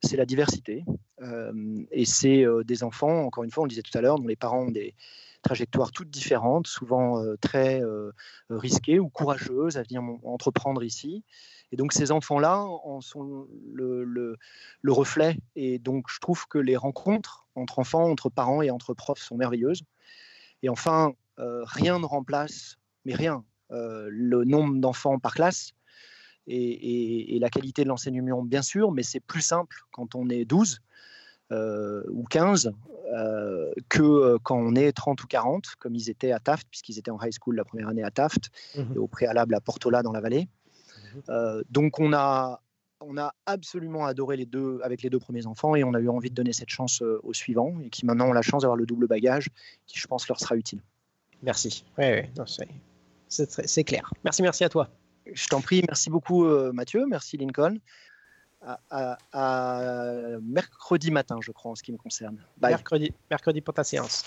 c'est 0.04 0.18
la 0.18 0.26
diversité. 0.26 0.84
Euh, 1.22 1.84
et 1.92 2.06
c'est 2.06 2.46
des 2.66 2.84
enfants, 2.84 3.26
encore 3.26 3.44
une 3.44 3.52
fois, 3.52 3.64
on 3.64 3.66
le 3.66 3.70
disait 3.70 3.82
tout 3.82 3.98
à 3.98 4.02
l'heure, 4.02 4.20
dont 4.20 4.28
les 4.28 4.36
parents 4.36 4.64
ont 4.64 4.72
des 4.72 4.94
trajectoires 5.42 5.92
toutes 5.92 6.10
différentes, 6.10 6.68
souvent 6.68 7.24
très 7.42 7.82
risquées 8.50 9.00
ou 9.00 9.10
courageuses 9.10 9.78
à 9.78 9.84
venir 9.84 10.02
entreprendre 10.24 10.84
ici. 10.84 11.24
Et 11.72 11.76
donc 11.76 11.94
ces 11.94 12.12
enfants-là 12.12 12.62
en 12.62 13.02
sont 13.02 13.48
le, 13.74 14.04
le, 14.04 14.38
le, 14.82 14.94
reflet. 14.94 15.38
Et 15.56 15.80
donc 15.80 16.06
je 16.10 16.20
trouve 16.20 16.48
que 16.48 16.58
les 16.58 16.78
rencontres 16.78 17.48
entre 17.56 17.80
enfants, 17.80 18.10
entre 18.10 18.30
parents 18.30 18.62
et 18.62 18.72
entre 18.72 18.94
profs 18.94 19.22
sont 19.22 19.36
merveilleuses. 19.36 19.84
Et 20.64 20.70
enfin, 20.70 21.14
rien 21.38 22.00
ne 22.00 22.06
remplace, 22.06 22.78
mais 23.06 23.14
rien, 23.14 23.44
le 23.70 24.44
nombre 24.44 24.80
d'enfants 24.80 25.20
par 25.20 25.34
classe 25.34 25.74
et, 26.48 27.38
la 27.40 27.50
qualité 27.50 27.84
de 27.84 27.90
l'enseignement, 27.90 28.44
bien 28.44 28.62
sûr, 28.62 28.92
mais 28.92 29.04
c'est 29.04 29.20
plus 29.20 29.42
simple 29.42 29.78
quand 29.92 30.16
on 30.16 30.30
est 30.30 30.46
12 30.46 30.74
euh, 30.74 30.78
ou 31.52 32.24
15 32.30 32.72
euh, 33.14 33.72
que 33.88 34.38
quand 34.44 34.58
on 34.58 34.76
est 34.76 34.92
30 34.92 35.24
ou 35.24 35.28
40, 35.28 35.76
comme 35.80 35.96
ils 35.96 36.10
étaient 36.10 36.32
à 36.32 36.40
Taft, 36.40 36.68
puisqu'ils 36.70 37.00
étaient 37.00 37.12
en 37.12 37.20
high 37.22 37.32
school 37.32 37.56
la 37.56 37.64
première 37.64 37.88
année 37.88 38.04
à 38.04 38.12
Taft, 38.12 38.50
mmh. 38.76 38.96
et 38.96 38.98
au 38.98 39.08
préalable 39.08 39.56
à 39.56 39.62
Portola 39.62 40.04
dans 40.04 40.12
la 40.12 40.20
vallée. 40.20 40.50
Euh, 41.30 41.64
donc 41.70 42.00
on 42.00 42.14
a, 42.14 42.62
on 43.00 43.18
a 43.18 43.34
absolument 43.46 44.06
adoré 44.06 44.38
les 44.38 44.46
deux 44.46 44.80
avec 44.84 45.02
les 45.02 45.10
deux 45.10 45.20
premiers 45.20 45.48
enfants 45.48 45.76
et 45.76 45.84
on 45.84 45.94
a 45.94 46.00
eu 46.00 46.10
envie 46.10 46.30
de 46.30 46.36
donner 46.36 46.54
cette 46.54 46.70
chance 46.70 47.02
euh, 47.02 47.20
aux 47.24 47.34
suivants 47.34 47.80
et 47.84 47.90
qui 47.90 48.06
maintenant 48.06 48.28
ont 48.28 48.34
la 48.34 48.42
chance 48.42 48.64
d'avoir 48.64 48.78
le 48.78 48.86
double 48.86 49.08
bagage 49.08 49.50
qui 49.86 50.00
je 50.00 50.08
pense 50.08 50.28
leur 50.28 50.40
sera 50.40 50.56
utile. 50.56 50.82
Merci. 51.44 51.86
Oui, 51.98 52.06
oui, 52.12 52.68
c'est 53.30 53.84
clair. 53.84 54.12
Merci, 54.24 54.42
merci 54.42 54.64
à 54.64 54.70
toi. 54.70 54.90
Je 55.32 55.48
t'en 55.48 55.62
prie, 55.62 55.84
merci 55.88 56.10
beaucoup 56.10 56.46
euh, 56.46 56.72
Mathieu, 56.72 57.06
merci 57.06 57.38
Lincoln. 57.38 57.78
À, 58.68 58.80
à, 58.90 59.18
à, 59.32 60.40
mercredi 60.42 61.10
matin, 61.10 61.38
je 61.42 61.54
crois, 61.54 61.72
en 61.72 61.76
ce 61.76 61.84
qui 61.84 61.94
me 61.94 61.98
concerne. 61.98 62.38
Bye. 62.58 62.72
Mercredi, 62.72 63.14
mercredi 63.32 63.62
pour 63.62 63.74
ta 63.74 63.86
séance. 63.86 64.26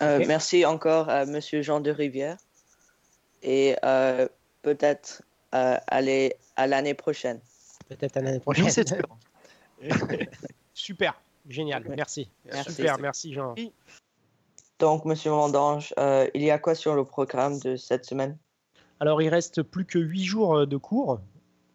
Euh, 0.00 0.16
okay. 0.16 0.26
Merci 0.26 0.64
encore 0.64 1.10
à 1.10 1.26
Monsieur 1.26 1.60
Jean 1.60 1.80
de 1.80 1.90
Rivière 1.90 2.38
et 3.42 3.76
euh, 3.84 4.26
peut-être 4.62 5.22
euh, 5.54 5.76
aller 5.88 6.36
à 6.56 6.66
l'année 6.66 6.94
prochaine. 6.94 7.40
Peut-être 7.88 8.16
à 8.16 8.20
l'année 8.22 8.40
prochaine. 8.40 8.70
c'est 8.70 8.88
sûr. 8.88 9.02
Super, 10.72 11.20
génial, 11.48 11.84
merci. 11.86 12.30
merci. 12.46 12.72
Super, 12.72 12.98
merci 12.98 13.34
Jean. 13.34 13.54
Donc, 14.78 15.04
Monsieur 15.04 15.32
Vendange, 15.32 15.92
euh, 15.98 16.28
il 16.34 16.42
y 16.42 16.50
a 16.50 16.58
quoi 16.58 16.74
sur 16.74 16.94
le 16.94 17.04
programme 17.04 17.58
de 17.58 17.76
cette 17.76 18.06
semaine? 18.06 18.38
Alors, 19.00 19.20
il 19.20 19.28
reste 19.28 19.62
plus 19.62 19.84
que 19.84 19.98
huit 19.98 20.24
jours 20.24 20.66
de 20.66 20.76
cours 20.78 21.20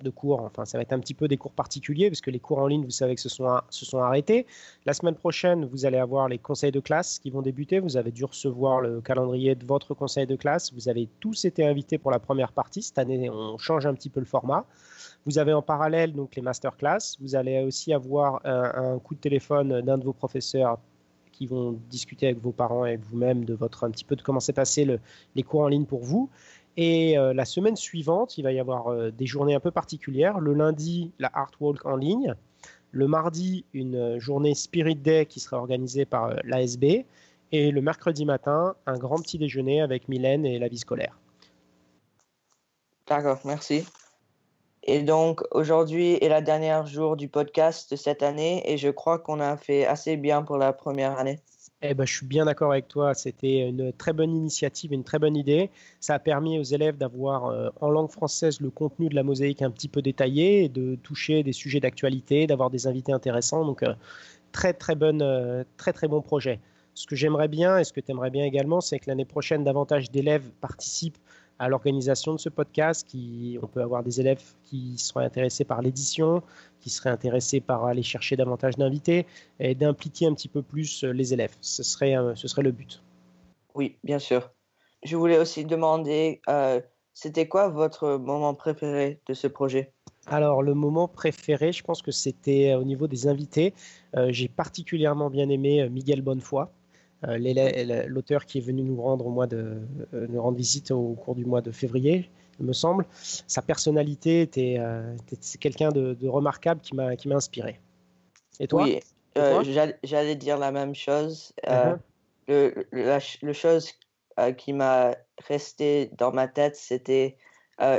de 0.03 0.09
cours. 0.09 0.41
Enfin, 0.41 0.65
ça 0.65 0.77
va 0.77 0.83
être 0.83 0.93
un 0.93 0.99
petit 0.99 1.13
peu 1.13 1.27
des 1.27 1.37
cours 1.37 1.51
particuliers 1.51 2.09
parce 2.09 2.21
que 2.21 2.29
les 2.29 2.39
cours 2.39 2.59
en 2.59 2.67
ligne, 2.67 2.83
vous 2.83 2.91
savez 2.91 3.15
que 3.15 3.21
se 3.21 3.29
sont, 3.29 3.47
se 3.69 3.85
sont 3.85 3.99
arrêtés. 3.99 4.45
La 4.85 4.93
semaine 4.93 5.15
prochaine, 5.15 5.65
vous 5.65 5.85
allez 5.85 5.97
avoir 5.97 6.27
les 6.27 6.37
conseils 6.37 6.71
de 6.71 6.79
classe 6.79 7.19
qui 7.19 7.29
vont 7.29 7.41
débuter. 7.41 7.79
Vous 7.79 7.97
avez 7.97 8.11
dû 8.11 8.25
recevoir 8.25 8.81
le 8.81 9.01
calendrier 9.01 9.55
de 9.55 9.65
votre 9.65 9.93
conseil 9.93 10.27
de 10.27 10.35
classe. 10.35 10.73
Vous 10.73 10.89
avez 10.89 11.09
tous 11.19 11.45
été 11.45 11.65
invités 11.65 11.97
pour 11.97 12.11
la 12.11 12.19
première 12.19 12.51
partie. 12.51 12.83
Cette 12.83 12.99
année, 12.99 13.29
on 13.29 13.57
change 13.57 13.85
un 13.85 13.93
petit 13.93 14.09
peu 14.09 14.19
le 14.19 14.25
format. 14.25 14.65
Vous 15.25 15.37
avez 15.37 15.53
en 15.53 15.61
parallèle 15.61 16.13
donc 16.13 16.35
les 16.35 16.41
masterclass. 16.41 17.17
Vous 17.21 17.35
allez 17.35 17.63
aussi 17.63 17.93
avoir 17.93 18.41
un, 18.45 18.99
coup 18.99 19.15
de 19.15 19.19
téléphone 19.19 19.81
d'un 19.81 19.97
de 19.97 20.03
vos 20.03 20.13
professeurs 20.13 20.77
qui 21.31 21.47
vont 21.47 21.79
discuter 21.89 22.27
avec 22.27 22.39
vos 22.39 22.51
parents 22.51 22.85
et 22.85 22.97
vous-même 22.97 23.43
de 23.43 23.53
votre 23.53 23.85
un 23.85 23.91
petit 23.91 24.03
peu 24.05 24.15
de 24.15 24.21
comment 24.21 24.39
s'est 24.39 24.53
passé 24.53 24.85
le, 24.85 24.99
les 25.35 25.43
cours 25.43 25.61
en 25.61 25.67
ligne 25.67 25.85
pour 25.85 26.01
vous. 26.01 26.29
Et 26.75 27.17
euh, 27.17 27.33
la 27.33 27.45
semaine 27.45 27.75
suivante, 27.75 28.37
il 28.37 28.43
va 28.43 28.51
y 28.51 28.59
avoir 28.59 28.87
euh, 28.87 29.11
des 29.11 29.27
journées 29.27 29.53
un 29.53 29.59
peu 29.59 29.71
particulières. 29.71 30.39
Le 30.39 30.53
lundi, 30.53 31.11
la 31.19 31.29
Art 31.33 31.51
Walk 31.59 31.85
en 31.85 31.95
ligne. 31.95 32.35
Le 32.91 33.07
mardi, 33.07 33.65
une 33.73 34.19
journée 34.19 34.55
Spirit 34.55 34.95
Day 34.95 35.25
qui 35.25 35.39
sera 35.39 35.57
organisée 35.57 36.05
par 36.05 36.25
euh, 36.25 36.35
l'ASB. 36.43 37.05
Et 37.51 37.71
le 37.71 37.81
mercredi 37.81 38.25
matin, 38.25 38.75
un 38.87 38.97
grand 38.97 39.17
petit 39.17 39.37
déjeuner 39.37 39.81
avec 39.81 40.09
Mylène 40.09 40.45
et 40.45 40.57
la 40.57 40.67
vie 40.67 40.79
scolaire. 40.79 41.19
D'accord, 43.07 43.39
merci. 43.45 43.85
Et 44.81 45.03
donc, 45.03 45.43
aujourd'hui 45.51 46.13
est 46.15 46.29
la 46.29 46.41
dernière 46.41 46.87
jour 46.87 47.15
du 47.15 47.29
podcast 47.29 47.91
de 47.91 47.95
cette 47.95 48.23
année 48.23 48.63
et 48.65 48.77
je 48.77 48.89
crois 48.89 49.19
qu'on 49.19 49.39
a 49.39 49.55
fait 49.55 49.85
assez 49.85 50.17
bien 50.17 50.41
pour 50.41 50.57
la 50.57 50.73
première 50.73 51.17
année. 51.19 51.39
Eh 51.85 51.93
ben, 51.95 52.05
je 52.05 52.13
suis 52.13 52.25
bien 52.25 52.45
d'accord 52.45 52.71
avec 52.71 52.87
toi. 52.87 53.13
C'était 53.13 53.67
une 53.67 53.91
très 53.91 54.13
bonne 54.13 54.33
initiative, 54.33 54.93
une 54.93 55.03
très 55.03 55.19
bonne 55.19 55.35
idée. 55.35 55.69
Ça 55.99 56.13
a 56.15 56.19
permis 56.19 56.57
aux 56.57 56.63
élèves 56.63 56.97
d'avoir 56.97 57.47
euh, 57.47 57.69
en 57.81 57.89
langue 57.89 58.09
française 58.09 58.61
le 58.61 58.69
contenu 58.69 59.09
de 59.09 59.15
la 59.15 59.23
mosaïque 59.23 59.61
un 59.61 59.69
petit 59.69 59.89
peu 59.89 60.01
détaillé, 60.01 60.69
de 60.69 60.95
toucher 60.95 61.43
des 61.43 61.51
sujets 61.51 61.81
d'actualité, 61.81 62.47
d'avoir 62.47 62.69
des 62.69 62.87
invités 62.87 63.11
intéressants. 63.11 63.65
Donc, 63.65 63.83
euh, 63.83 63.93
très 64.53 64.71
très 64.73 64.95
bonne, 64.95 65.21
euh, 65.21 65.65
très 65.75 65.91
très 65.91 66.07
bon 66.07 66.21
projet. 66.21 66.61
Ce 66.93 67.05
que 67.05 67.17
j'aimerais 67.17 67.49
bien 67.49 67.77
et 67.77 67.83
ce 67.83 67.91
que 67.91 67.99
tu 67.99 68.11
aimerais 68.11 68.29
bien 68.29 68.45
également, 68.45 68.79
c'est 68.79 68.99
que 68.99 69.09
l'année 69.09 69.25
prochaine, 69.25 69.65
davantage 69.65 70.09
d'élèves 70.09 70.49
participent 70.61 71.17
à 71.63 71.69
l'organisation 71.69 72.33
de 72.33 72.39
ce 72.39 72.49
podcast. 72.49 73.07
Qui, 73.07 73.57
on 73.61 73.67
peut 73.67 73.81
avoir 73.81 74.03
des 74.03 74.19
élèves 74.19 74.43
qui 74.63 74.97
seraient 74.97 75.25
intéressés 75.25 75.65
par 75.65 75.81
l'édition, 75.81 76.43
qui 76.81 76.89
seraient 76.89 77.09
intéressés 77.09 77.61
par 77.61 77.85
aller 77.85 78.03
chercher 78.03 78.35
davantage 78.35 78.75
d'invités 78.75 79.25
et 79.59 79.75
d'impliquer 79.75 80.27
un 80.27 80.33
petit 80.33 80.49
peu 80.49 80.61
plus 80.61 81.03
les 81.03 81.33
élèves. 81.33 81.55
Ce 81.61 81.83
serait, 81.83 82.15
ce 82.35 82.47
serait 82.47 82.63
le 82.63 82.71
but. 82.71 83.01
Oui, 83.75 83.97
bien 84.03 84.19
sûr. 84.19 84.51
Je 85.03 85.15
voulais 85.17 85.37
aussi 85.37 85.65
demander, 85.65 86.41
euh, 86.47 86.79
c'était 87.13 87.47
quoi 87.47 87.69
votre 87.69 88.17
moment 88.17 88.53
préféré 88.53 89.19
de 89.27 89.33
ce 89.33 89.47
projet? 89.47 89.91
Alors, 90.27 90.63
le 90.63 90.73
moment 90.73 91.09
préféré, 91.09 91.73
je 91.73 91.83
pense 91.83 92.01
que 92.01 92.11
c'était 92.11 92.73
au 92.75 92.83
niveau 92.85 93.07
des 93.07 93.27
invités. 93.27 93.73
Euh, 94.15 94.31
J'ai 94.31 94.47
particulièrement 94.47 95.29
bien 95.29 95.49
aimé 95.49 95.81
euh, 95.81 95.89
Miguel 95.89 96.21
Bonnefoy, 96.21 96.61
euh, 96.61 96.65
l'auteur 98.07 98.45
qui 98.45 98.57
est 98.57 98.61
venu 98.61 98.83
nous 98.83 99.01
rendre 99.01 99.27
au 99.27 99.29
mois 99.29 99.47
de 99.47 99.77
euh, 100.13 100.27
nous 100.29 100.41
rendre 100.41 100.57
visite 100.57 100.91
au 100.91 101.13
cours 101.13 101.35
du 101.35 101.45
mois 101.45 101.61
de 101.61 101.71
février, 101.71 102.29
il 102.59 102.65
me 102.65 102.73
semble. 102.73 103.05
Sa 103.47 103.61
personnalité 103.61 104.41
était, 104.41 104.77
euh, 104.79 105.15
était 105.31 105.57
quelqu'un 105.57 105.89
de, 105.89 106.13
de, 106.13 106.27
remarquable 106.27 106.81
qui 106.81 106.95
m'a 106.95 107.15
qui 107.15 107.27
m'a 107.27 107.35
inspiré. 107.35 107.79
Et 108.59 108.67
toi? 108.67 108.83
Oui, 108.83 108.99
euh, 109.37 109.63
j'allais 110.03 110.35
dire 110.35 110.57
la 110.57 110.71
même 110.71 110.95
chose. 110.95 111.53
Uh 111.65 111.69
-huh. 111.69 111.97
le, 112.47 112.85
la, 112.91 113.19
le 113.41 113.53
chose 113.53 113.91
qui 114.57 114.73
m'a 114.73 115.15
resté 115.47 116.09
dans 116.17 116.31
ma 116.33 116.47
tête, 116.47 116.75
c'était 116.75 117.37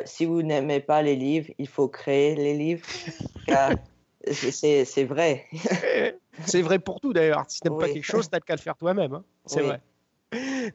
si 0.05 0.27
vous 0.27 0.43
n'aimez 0.43 0.81
pas 0.81 1.03
les 1.03 1.17
livres, 1.17 1.51
il 1.59 1.69
faut 1.69 1.89
créer 1.89 2.35
les 2.35 2.55
livres. 2.55 2.87
c'est 4.31 5.05
vrai. 5.05 5.45
c'est 6.47 6.63
vrai 6.63 6.79
pour 6.79 7.01
tout 7.01 7.13
d'ailleurs. 7.13 7.45
Si 7.49 7.61
tu 7.61 7.67
n'aimes 7.67 7.79
oui. 7.79 7.87
pas 7.87 7.93
quelque 7.93 8.05
chose, 8.05 8.29
qu'à 8.29 8.55
le 8.55 8.61
faire 8.61 8.77
toi-même. 8.77 9.15
Hein. 9.15 9.25
C'est 9.47 9.61
oui. 9.61 9.67
vrai. 9.67 9.81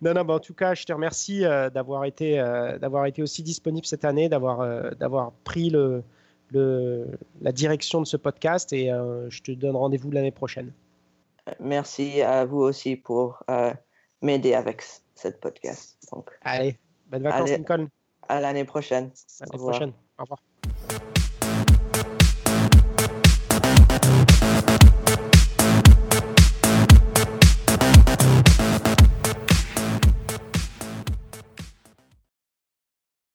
Non, 0.01 0.13
non, 0.13 0.23
bah, 0.23 0.35
en 0.35 0.39
tout 0.39 0.53
cas, 0.53 0.73
je 0.73 0.85
te 0.85 0.93
remercie 0.93 1.45
euh, 1.45 1.69
d'avoir 1.69 2.05
été, 2.05 2.39
euh, 2.39 2.77
d'avoir 2.77 3.05
été 3.05 3.21
aussi 3.21 3.43
disponible 3.43 3.85
cette 3.85 4.05
année, 4.05 4.29
d'avoir, 4.29 4.61
euh, 4.61 4.91
d'avoir 4.91 5.31
pris 5.43 5.69
le, 5.69 6.03
le, 6.49 7.07
la 7.41 7.51
direction 7.51 7.99
de 7.99 8.05
ce 8.05 8.17
podcast 8.17 8.71
et 8.73 8.87
je 9.29 9.41
te 9.41 9.51
donne 9.51 9.75
rendez-vous 9.75 10.11
l'année 10.11 10.31
prochaine. 10.31 10.71
Merci 11.59 12.21
à 12.21 12.45
vous 12.45 12.59
aussi 12.59 12.95
pour 12.95 13.43
m'aider 14.21 14.53
avec 14.53 14.83
cette 15.15 15.39
podcast. 15.39 15.97
Donc, 16.11 16.31
allez, 16.43 16.77
bonnes 17.07 17.23
vacances, 17.23 17.49
allez, 17.49 17.57
Lincoln. 17.57 17.87
À 18.27 18.39
l'année 18.39 18.65
prochaine. 18.65 19.11
À 19.41 19.45
l'année 19.45 19.57
prochaine. 19.57 19.93
Au 20.17 20.23
revoir. 20.23 20.39